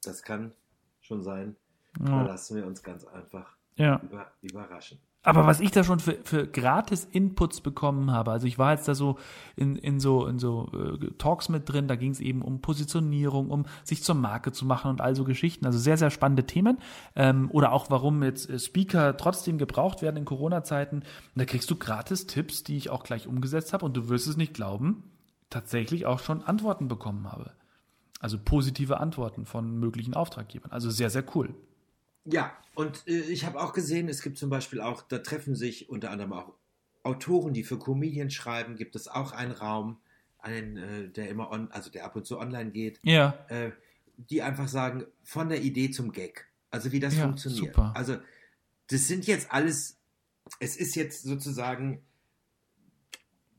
Das 0.05 0.23
kann 0.23 0.53
schon 1.01 1.23
sein. 1.23 1.57
Ja. 2.01 2.07
Da 2.07 2.23
lassen 2.23 2.57
wir 2.57 2.67
uns 2.67 2.83
ganz 2.83 3.05
einfach 3.05 3.57
Ja. 3.77 4.01
über, 4.03 4.27
überraschen. 4.43 4.99
Aber 5.27 5.47
was 5.47 5.61
ich 5.61 5.71
da 5.71 5.83
schon 5.85 6.01
für, 6.01 6.19
für 6.23 6.47
gratis 6.47 7.09
Inputs 7.11 7.63
bekommen 7.63 8.11
habe, 8.11 8.31
also 8.31 8.47
ich 8.47 8.59
war 8.59 8.73
jetzt 8.73 8.87
da 8.89 8.95
so 8.95 9.19
in, 9.57 9.77
in 9.77 9.99
so, 9.99 10.27
in 10.27 10.39
so 10.39 10.71
äh, 10.75 11.13
Talks 11.17 11.49
mit 11.49 11.67
drin, 11.67 11.89
da 11.89 11.97
ging 11.97 12.11
es 12.11 12.21
eben 12.21 12.43
um 12.43 12.61
Positionierung, 12.61 13.49
um 13.49 13.65
sich 13.85 14.05
zur 14.05 14.17
Marke 14.17 14.53
zu 14.53 14.67
machen 14.67 14.91
und 14.91 15.01
all 15.01 15.17
so 15.17 15.25
Geschichten. 15.25 15.65
Also 15.65 15.79
sehr, 15.79 15.97
sehr 15.97 16.11
spannende 16.11 16.45
Themen. 16.45 16.77
Ähm, 17.17 17.51
oder 17.53 17.73
auch, 17.73 17.89
warum 17.89 18.23
jetzt 18.23 18.51
äh, 18.51 18.59
Speaker 18.59 19.17
trotzdem 19.17 19.57
gebraucht 19.57 20.03
werden 20.03 20.19
in 20.19 20.27
Corona-Zeiten. 20.27 20.97
Und 20.97 21.07
da 21.35 21.47
kriegst 21.47 21.71
du 21.71 21.77
gratis 21.77 22.27
Tipps, 22.27 22.63
die 22.63 22.77
ich 22.77 22.91
auch 22.91 23.03
gleich 23.03 23.27
umgesetzt 23.27 23.73
habe 23.73 23.87
und 23.87 23.97
du 23.97 24.11
wirst 24.11 24.27
es 24.27 24.37
nicht 24.37 24.53
glauben, 24.53 25.05
tatsächlich 25.49 26.05
auch 26.05 26.19
schon 26.19 26.43
Antworten 26.43 26.87
bekommen 26.87 27.33
habe. 27.33 27.53
Also 28.25 28.39
positive 28.43 29.01
Antworten 29.01 29.45
von 29.45 29.79
möglichen 29.79 30.15
Auftraggebern. 30.15 30.73
Also 30.73 30.89
sehr, 30.89 31.11
sehr 31.11 31.27
cool. 31.37 31.55
Ja, 32.25 32.57
und 32.75 33.07
äh, 33.07 33.21
ich 33.21 33.45
habe 33.45 33.61
auch 33.61 33.75
gesehen, 33.75 34.09
es 34.09 34.23
gibt 34.23 34.39
zum 34.39 34.49
Beispiel 34.49 34.81
auch, 34.81 35.03
da 35.03 35.19
treffen 35.19 35.55
sich 35.55 35.91
unter 35.91 36.11
anderem 36.11 36.33
auch 36.33 36.55
Autoren, 37.03 37.53
die 37.53 37.65
für 37.65 37.79
Comedians 37.79 38.33
schreiben, 38.33 38.77
gibt 38.77 38.97
es 38.97 39.09
auch 39.09 39.33
einen 39.33 39.53
Raum, 39.53 39.99
einen, 40.39 40.79
äh, 40.79 41.09
der 41.11 41.29
immer 41.29 41.51
on, 41.51 41.71
also 41.71 41.91
der 41.91 42.07
ab 42.07 42.17
und 42.17 42.25
zu 42.25 42.39
online 42.39 42.71
geht, 42.71 42.99
Ja, 43.03 43.45
äh, 43.49 43.73
die 44.17 44.41
einfach 44.41 44.69
sagen, 44.69 45.05
von 45.23 45.51
der 45.51 45.61
Idee 45.61 45.91
zum 45.91 46.11
Gag. 46.11 46.47
Also 46.71 46.93
wie 46.93 47.01
das 47.01 47.19
Ja, 47.19 47.25
funktioniert. 47.25 47.75
super. 47.75 47.93
Also 47.95 48.17
das 48.87 49.07
sind 49.07 49.27
jetzt 49.27 49.53
alles, 49.53 49.99
es 50.61 50.79
ist 50.79 50.95
jetzt 50.95 51.25
sozusagen, 51.25 52.01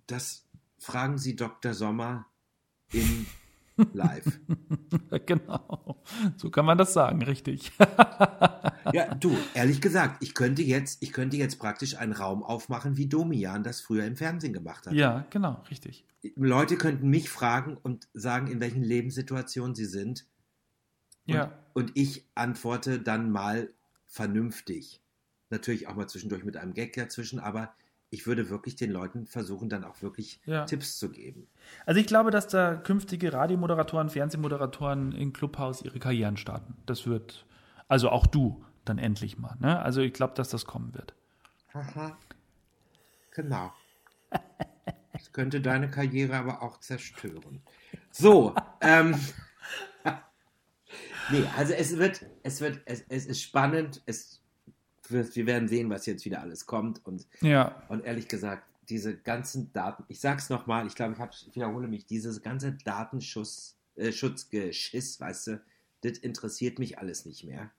das 0.07 0.47
fragen 0.79 1.19
Sie 1.19 1.35
Dr. 1.35 1.75
Sommer 1.75 2.25
in 2.91 3.27
live. 3.93 4.39
genau. 5.25 6.03
So 6.37 6.49
kann 6.49 6.65
man 6.65 6.77
das 6.77 6.93
sagen, 6.93 7.21
richtig. 7.23 7.71
Ja, 8.93 9.15
du, 9.15 9.35
ehrlich 9.55 9.81
gesagt, 9.81 10.21
ich 10.23 10.35
könnte 10.35 10.61
jetzt, 10.61 11.01
ich 11.01 11.11
könnte 11.11 11.37
jetzt 11.37 11.57
praktisch 11.57 11.97
einen 11.97 12.13
Raum 12.13 12.43
aufmachen, 12.43 12.97
wie 12.97 13.07
Domian 13.07 13.63
das 13.63 13.81
früher 13.81 14.05
im 14.05 14.15
Fernsehen 14.15 14.53
gemacht 14.53 14.85
hat. 14.85 14.93
ja, 14.93 15.25
genau, 15.31 15.63
richtig. 15.71 16.05
Leute 16.35 16.77
könnten 16.77 17.09
mich 17.09 17.31
fragen 17.31 17.77
und 17.81 18.07
sagen, 18.13 18.45
in 18.45 18.59
welchen 18.59 18.83
Lebenssituationen 18.83 19.73
sie 19.73 19.85
sind. 19.85 20.27
Und, 21.27 21.33
Ja. 21.33 21.51
und 21.73 21.93
ich 21.95 22.27
antworte 22.35 22.99
dann 22.99 23.31
mal 23.31 23.73
vernünftig. 24.05 25.01
Natürlich 25.49 25.87
auch 25.87 25.95
mal 25.95 26.07
zwischendurch 26.07 26.43
mit 26.43 26.55
einem 26.55 26.75
Gag 26.75 26.93
dazwischen, 26.93 27.39
aber 27.39 27.73
ich 28.09 28.27
würde 28.27 28.49
wirklich 28.49 28.75
den 28.75 28.91
Leuten 28.91 29.25
versuchen, 29.25 29.69
dann 29.69 29.83
auch 29.83 30.01
wirklich 30.01 30.39
Ja. 30.45 30.65
Tipps 30.65 30.97
zu 30.97 31.09
geben. 31.09 31.47
Also 31.85 31.99
ich 31.99 32.07
glaube, 32.07 32.31
dass 32.31 32.47
da 32.47 32.75
künftige 32.75 33.33
Radiomoderatoren, 33.33 34.09
Fernsehmoderatoren 34.09 35.11
in 35.11 35.33
Clubhouse 35.33 35.81
ihre 35.81 35.99
Karrieren 35.99 36.37
starten. 36.37 36.75
Das 36.85 37.07
wird, 37.07 37.45
also 37.87 38.09
auch 38.09 38.27
du 38.27 38.63
dann 38.85 38.97
endlich 38.97 39.37
mal. 39.37 39.55
Ne? 39.59 39.79
Also 39.79 40.01
ich 40.01 40.13
glaube, 40.13 40.33
dass 40.35 40.49
das 40.49 40.65
kommen 40.65 40.93
wird. 40.93 41.13
Haha. 41.73 42.17
Genau. 43.31 43.73
Das 45.11 45.31
könnte 45.33 45.61
deine 45.61 45.89
Karriere 45.89 46.35
aber 46.35 46.61
auch 46.61 46.79
zerstören. 46.79 47.61
So, 48.11 48.55
ähm. 48.81 49.19
nee, 51.31 51.43
also 51.57 51.73
es 51.73 51.97
wird, 51.97 52.25
es 52.43 52.61
wird, 52.61 52.81
es, 52.85 53.03
es 53.09 53.25
ist 53.25 53.41
spannend. 53.41 54.01
Es, 54.05 54.41
wir 55.11 55.45
werden 55.45 55.67
sehen, 55.67 55.89
was 55.89 56.05
jetzt 56.05 56.25
wieder 56.25 56.41
alles 56.41 56.65
kommt. 56.65 57.05
Und, 57.05 57.27
Ja, 57.41 57.83
und 57.89 58.05
ehrlich 58.05 58.27
gesagt, 58.27 58.63
diese 58.89 59.17
ganzen 59.17 59.71
Daten, 59.73 60.03
ich 60.07 60.19
sag's 60.19 60.49
nochmal, 60.49 60.85
ich 60.87 60.95
glaube, 60.95 61.13
ich, 61.13 61.19
hab, 61.19 61.31
ich 61.33 61.55
wiederhole 61.55 61.87
mich, 61.87 62.05
dieses 62.05 62.41
ganze 62.41 62.73
Datenschutz, 62.73 63.77
äh, 63.95 64.11
weißt 64.11 65.47
du, 65.47 65.61
das 66.01 66.17
interessiert 66.19 66.79
mich 66.79 66.99
alles 66.99 67.25
nicht 67.25 67.43
mehr. 67.43 67.71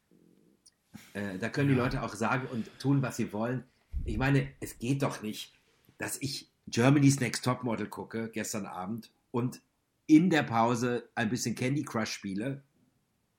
Äh, 1.12 1.38
da 1.38 1.48
können 1.48 1.68
die 1.68 1.74
Leute 1.74 2.02
auch 2.02 2.14
sagen 2.14 2.46
und 2.48 2.66
tun, 2.78 3.02
was 3.02 3.16
sie 3.16 3.32
wollen. 3.32 3.64
Ich 4.04 4.18
meine, 4.18 4.48
es 4.60 4.78
geht 4.78 5.02
doch 5.02 5.22
nicht, 5.22 5.52
dass 5.98 6.20
ich 6.20 6.50
Germany's 6.66 7.20
Next 7.20 7.44
Topmodel 7.44 7.88
gucke 7.88 8.30
gestern 8.30 8.66
Abend 8.66 9.10
und 9.30 9.60
in 10.06 10.30
der 10.30 10.42
Pause 10.42 11.08
ein 11.14 11.28
bisschen 11.28 11.54
Candy 11.54 11.84
Crush 11.84 12.10
spiele 12.10 12.62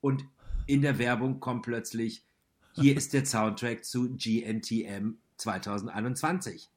und 0.01 0.25
in 0.65 0.81
der 0.81 0.99
Werbung 0.99 1.39
kommt 1.39 1.63
plötzlich, 1.63 2.25
hier 2.81 2.95
ist 2.97 3.13
der 3.13 3.25
Soundtrack 3.25 3.83
zu 3.85 4.09
GNTM 4.15 5.11
2021. 5.37 6.69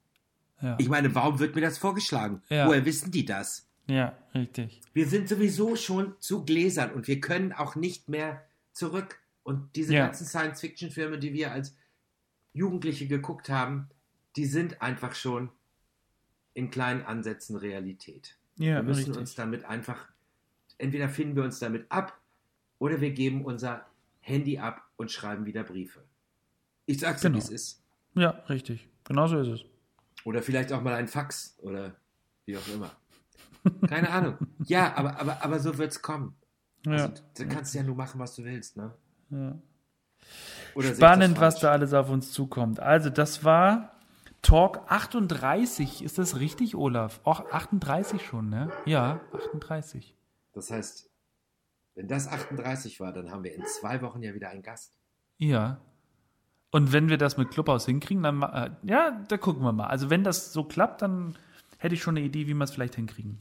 ja, 0.63 0.77
Ich 0.79 0.89
meine, 0.89 1.15
warum 1.15 1.39
wird 1.39 1.55
mir 1.55 1.61
das 1.63 1.79
vorgeschlagen? 1.79 2.43
Ja. 2.49 2.67
Woher 2.67 2.85
wissen 2.85 3.11
die 3.11 3.25
das? 3.25 3.67
ja, 3.87 4.17
richtig. 4.35 4.81
Wir 4.93 5.09
sind 5.09 5.29
sowieso 5.29 5.75
schon 5.75 6.15
zu 6.21 6.45
gläsern 6.45 6.93
und 6.93 7.09
wir 7.09 7.21
können 7.21 7.53
auch 7.53 7.75
nicht 7.75 8.09
mehr 8.09 8.45
zurück. 8.73 9.19
Und 9.43 9.75
diese 9.75 9.95
Ja. 9.95 10.05
ganzen 10.07 10.27
Science-Fiction-Filme, 10.27 11.19
die 11.19 11.33
wir 11.33 11.51
als 11.51 11.75
Jugendliche 12.53 13.09
geguckt 13.09 13.49
haben, 13.49 13.89
die 14.37 14.45
sind 14.47 14.81
einfach 14.81 15.15
schon 15.17 15.51
in 16.55 16.71
kleinen 16.71 17.03
Ansätzen 17.03 17.57
Realität. 17.57 18.37
Ja, 18.57 18.77
wir 18.77 18.83
müssen 18.85 18.99
richtig. 19.07 19.17
uns 19.19 19.35
damit 19.35 19.65
einfach, 19.65 20.09
entweder 20.79 21.09
finden 21.09 21.35
wir 21.35 21.43
uns 21.43 21.59
damit 21.59 21.91
ab 21.91 22.17
oder 22.79 23.01
wir 23.01 23.11
geben 23.11 23.45
unser 23.45 23.87
Handy 24.21 24.59
ab 24.59 24.89
und 25.01 25.11
schreiben 25.11 25.47
wieder 25.47 25.65
Briefe. 25.65 26.05
Ich 26.87 27.01
sag's 27.01 27.23
dir, 27.23 27.29
Genau. 27.31 27.39
wie 27.39 27.43
es 27.45 27.51
ist. 27.51 27.83
Ja, 28.15 28.31
richtig. 28.49 28.89
Genau 29.05 29.27
so 29.27 29.39
ist 29.41 29.49
es. 29.49 29.65
Oder 30.25 30.43
vielleicht 30.43 30.73
auch 30.73 30.83
mal 30.83 30.95
ein 30.95 31.09
Fax 31.09 31.57
oder 31.63 31.97
wie 32.45 32.57
auch 32.57 32.69
immer. 32.69 32.91
Keine 33.89 34.11
Ahnung. 34.11 34.37
Ja, 34.65 34.95
aber, 34.97 35.19
aber, 35.19 35.43
aber 35.43 35.59
so 35.59 35.79
wird's 35.79 36.03
kommen. 36.03 36.37
Ja. 36.85 36.93
Also, 36.93 37.23
da 37.35 37.45
kannst 37.45 37.75
du 37.75 37.79
ja 37.79 37.85
nur 37.85 37.97
machen, 37.97 38.21
was 38.21 38.37
du 38.37 38.45
willst, 38.45 38.77
ne? 38.77 38.95
Ja. 39.31 39.59
Oder 40.75 40.95
Spannend, 40.95 41.41
was 41.41 41.61
da 41.61 41.71
alles 41.73 41.93
auf 41.95 42.11
uns 42.11 42.33
zukommt. 42.33 42.81
Also, 42.81 43.09
das 43.11 43.43
war 43.45 43.97
Talk 44.43 44.81
38. 44.89 46.03
Ist 46.03 46.19
das 46.19 46.39
richtig, 46.39 46.75
Olaf? 46.75 47.21
Auch 47.25 47.51
38 47.51 48.25
schon, 48.25 48.49
ne? 48.51 48.71
Ja, 48.85 49.21
38. 49.33 50.15
Das 50.53 50.71
heißt, 50.71 51.10
wenn 52.01 52.09
das 52.09 52.29
38 52.29 52.99
war, 52.99 53.13
dann 53.13 53.31
haben 53.31 53.45
wir 53.45 53.55
in 53.55 53.63
zwei 53.67 54.01
Wochen 54.01 54.23
ja 54.23 54.33
wieder 54.33 54.49
einen 54.49 54.63
Gast. 54.63 54.95
Ja. 55.37 55.83
Und 56.71 56.95
wenn 56.95 57.11
wir 57.11 57.19
das 57.19 57.37
mit 57.37 57.51
Clubhaus 57.51 57.85
hinkriegen, 57.85 58.23
dann, 58.23 58.43
äh, 58.43 58.71
ja, 58.85 59.23
da 59.29 59.37
gucken 59.37 59.63
wir 59.63 59.73
mal. 59.73 59.89
Also, 59.89 60.09
wenn 60.09 60.25
das 60.25 60.55
so 60.55 60.65
klappt, 60.65 61.03
dann 61.03 61.37
hätte 61.77 61.95
ich 61.95 62.01
schon 62.01 62.17
eine 62.17 62.25
Idee, 62.25 62.47
wie 62.47 62.55
wir 62.55 62.65
es 62.65 62.71
vielleicht 62.71 62.95
hinkriegen. 62.95 63.39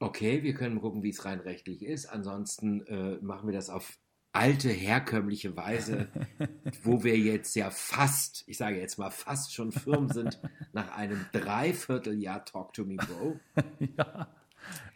Okay, 0.00 0.42
wir 0.42 0.52
können 0.54 0.80
gucken, 0.80 1.04
wie 1.04 1.10
es 1.10 1.24
rein 1.24 1.38
rechtlich 1.38 1.84
ist. 1.84 2.06
Ansonsten 2.06 2.84
äh, 2.88 3.18
machen 3.20 3.48
wir 3.48 3.54
das 3.54 3.70
auf 3.70 3.98
alte, 4.32 4.70
herkömmliche 4.70 5.56
Weise, 5.56 6.08
wo 6.82 7.04
wir 7.04 7.16
jetzt 7.16 7.54
ja 7.54 7.70
fast, 7.70 8.42
ich 8.48 8.56
sage 8.56 8.80
jetzt 8.80 8.98
mal 8.98 9.10
fast 9.10 9.54
schon 9.54 9.70
firm 9.70 10.08
sind, 10.08 10.40
nach 10.72 10.96
einem 10.96 11.24
Dreivierteljahr 11.30 12.44
Talk 12.46 12.72
to 12.72 12.84
Me 12.84 12.96
Bro. 12.96 13.38
ja. 13.96 14.26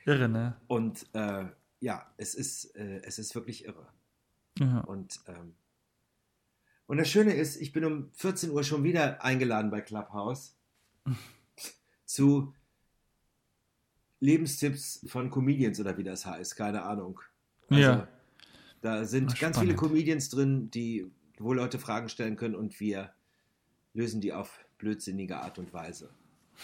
Irre, 0.04 0.28
ne? 0.28 0.56
Und 0.66 1.06
äh, 1.12 1.44
ja, 1.86 2.04
es 2.16 2.34
ist, 2.34 2.74
äh, 2.74 3.00
es 3.04 3.20
ist 3.20 3.36
wirklich 3.36 3.64
irre. 3.64 3.86
Ja. 4.58 4.80
Und, 4.80 5.20
ähm, 5.28 5.54
und 6.86 6.96
das 6.96 7.08
Schöne 7.08 7.32
ist, 7.32 7.60
ich 7.60 7.72
bin 7.72 7.84
um 7.84 8.10
14 8.14 8.50
Uhr 8.50 8.64
schon 8.64 8.82
wieder 8.82 9.22
eingeladen 9.22 9.70
bei 9.70 9.80
Clubhouse 9.82 10.56
zu 12.04 12.52
Lebenstipps 14.18 15.04
von 15.06 15.30
Comedians 15.30 15.78
oder 15.78 15.96
wie 15.96 16.02
das 16.02 16.26
heißt, 16.26 16.56
keine 16.56 16.82
Ahnung. 16.82 17.20
Also, 17.68 17.80
Ja. 17.80 18.08
Da 18.80 19.04
sind 19.04 19.26
Na, 19.28 19.34
ganz 19.38 19.60
viele. 19.60 19.76
Comedians 19.76 20.28
drin, 20.28 20.72
die, 20.72 21.08
wo 21.38 21.52
Leute 21.52 21.78
Fragen 21.78 22.08
stellen 22.08 22.34
können 22.34 22.56
und 22.56 22.80
wir 22.80 23.12
lösen 23.94 24.20
die 24.20 24.32
auf 24.32 24.58
blödsinnige 24.78 25.36
Art 25.36 25.60
und 25.60 25.72
Weise. 25.72 26.10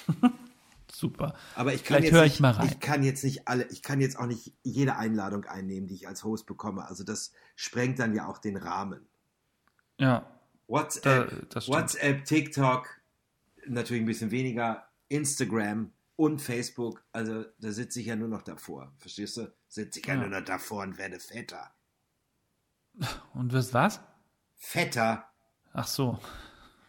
Super. 0.94 1.34
Aber 1.54 1.72
ich 1.72 1.84
kann 1.84 1.98
Vielleicht 1.98 2.04
jetzt 2.04 2.14
höre 2.14 2.24
nicht, 2.24 2.34
ich 2.34 2.40
mal 2.40 2.50
rein. 2.52 2.68
Ich 2.68 2.80
kann 2.80 3.02
jetzt 3.02 3.24
nicht 3.24 3.48
alle, 3.48 3.64
ich 3.70 3.82
kann 3.82 4.00
jetzt 4.00 4.18
auch 4.18 4.26
nicht 4.26 4.54
jede 4.62 4.96
Einladung 4.96 5.44
einnehmen, 5.46 5.88
die 5.88 5.94
ich 5.94 6.06
als 6.06 6.22
Host 6.22 6.46
bekomme. 6.46 6.86
Also 6.86 7.02
das 7.02 7.32
sprengt 7.56 7.98
dann 7.98 8.14
ja 8.14 8.26
auch 8.26 8.38
den 8.38 8.56
Rahmen. 8.56 9.08
Ja. 9.98 10.30
WhatsApp, 10.68 11.48
Da-. 11.50 11.66
WhatsApp, 11.68 12.24
TikTok, 12.24 12.88
natürlich 13.66 14.02
ein 14.02 14.06
bisschen 14.06 14.30
weniger, 14.30 14.86
Instagram 15.08 15.92
und 16.16 16.40
Facebook. 16.42 17.02
Also 17.12 17.44
da 17.58 17.72
sitze 17.72 18.00
ich 18.00 18.06
ja 18.06 18.16
nur 18.16 18.28
noch 18.28 18.42
davor. 18.42 18.92
Verstehst 18.98 19.38
du? 19.38 19.52
Sitze 19.68 20.00
ich 20.00 20.06
ja, 20.06 20.14
Ja. 20.14 20.20
nur 20.20 20.28
noch 20.28 20.44
davor 20.44 20.82
und 20.82 20.98
werde 20.98 21.18
fetter. 21.20 21.72
Und 23.32 23.52
wirst 23.54 23.72
was? 23.72 24.00
Fetter 24.56 25.26
Ach 25.72 25.86
so. 25.86 26.18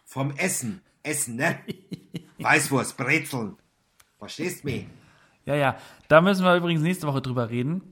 vom 0.04 0.30
Essen. 0.36 0.82
Essen, 1.02 1.36
ne? 1.36 1.58
Weißwurst, 2.38 2.96
Brezeln. 2.98 3.56
Verstehst 4.24 4.64
mich? 4.64 4.86
Ja, 5.46 5.54
ja. 5.54 5.76
Da 6.08 6.20
müssen 6.20 6.44
wir 6.44 6.56
übrigens 6.56 6.82
nächste 6.82 7.06
Woche 7.06 7.20
drüber 7.22 7.50
reden. 7.50 7.82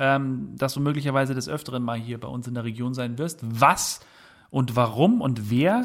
ähm, 0.00 0.54
dass 0.56 0.74
du 0.74 0.80
möglicherweise 0.80 1.34
des 1.34 1.48
Öfteren 1.48 1.82
mal 1.82 1.98
hier 1.98 2.20
bei 2.20 2.28
uns 2.28 2.46
in 2.46 2.54
der 2.54 2.62
Region 2.62 2.94
sein 2.94 3.18
wirst. 3.18 3.40
Was 3.42 3.98
und 4.50 4.76
warum 4.76 5.20
und 5.20 5.50
wer, 5.50 5.84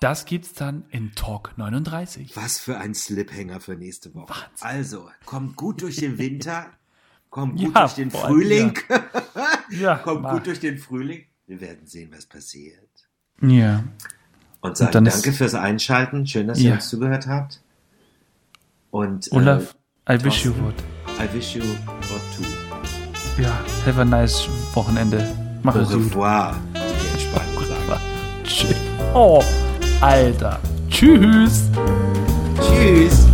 das 0.00 0.24
gibt's 0.24 0.54
dann 0.54 0.84
in 0.88 1.14
Talk 1.14 1.52
39. 1.58 2.34
Was 2.36 2.58
für 2.58 2.78
ein 2.78 2.94
Sliphänger 2.94 3.60
für 3.60 3.74
nächste 3.76 4.14
Woche. 4.14 4.32
Also, 4.60 5.10
kommt 5.26 5.56
gut 5.56 5.82
durch 5.82 5.96
den 5.96 6.16
Winter, 6.16 6.68
kommt 7.28 7.58
gut 7.58 7.74
Ja, 7.74 7.80
durch 7.82 7.94
den 7.94 8.10
Frühling, 8.10 8.78
Ja, 9.78 9.96
kommt 10.04 10.26
gut 10.26 10.46
durch 10.46 10.60
den 10.60 10.78
Frühling. 10.78 11.26
Wir 11.46 11.60
werden 11.60 11.86
sehen, 11.86 12.10
was 12.16 12.24
passiert. 12.24 12.88
Ja. 13.42 13.84
Und 14.62 14.76
sagen 14.78 15.04
ist- 15.04 15.16
danke 15.22 15.36
fürs 15.36 15.54
Einschalten. 15.54 16.26
Schön, 16.26 16.46
dass 16.48 16.62
Ja. 16.62 16.70
ihr 16.70 16.74
uns 16.76 16.88
zugehört 16.88 17.26
habt. 17.26 17.60
Und 18.90 19.28
Olaf, 19.32 19.74
I 20.08 20.22
wish 20.24 20.44
you 20.44 20.52
Thorsten, 20.52 20.64
would. 20.64 20.74
I 21.20 21.34
wish 21.34 21.54
you 21.54 21.62
what 21.62 22.22
to. 22.36 23.42
Ja, 23.42 23.50
have 23.86 24.00
a 24.00 24.04
nice 24.04 24.48
Wochenende. 24.74 25.26
Mach 25.62 25.76
Au 25.76 25.80
es 25.80 25.88
gut. 25.90 25.98
revoir, 26.06 26.56
in 26.74 27.20
Spanien 27.20 27.64
sagen. 27.86 28.00
Tschüss. 28.44 28.76
Oh, 29.14 29.42
Alter. 30.00 30.58
Tschüss. 30.88 31.70
Tschüss. 32.60 33.26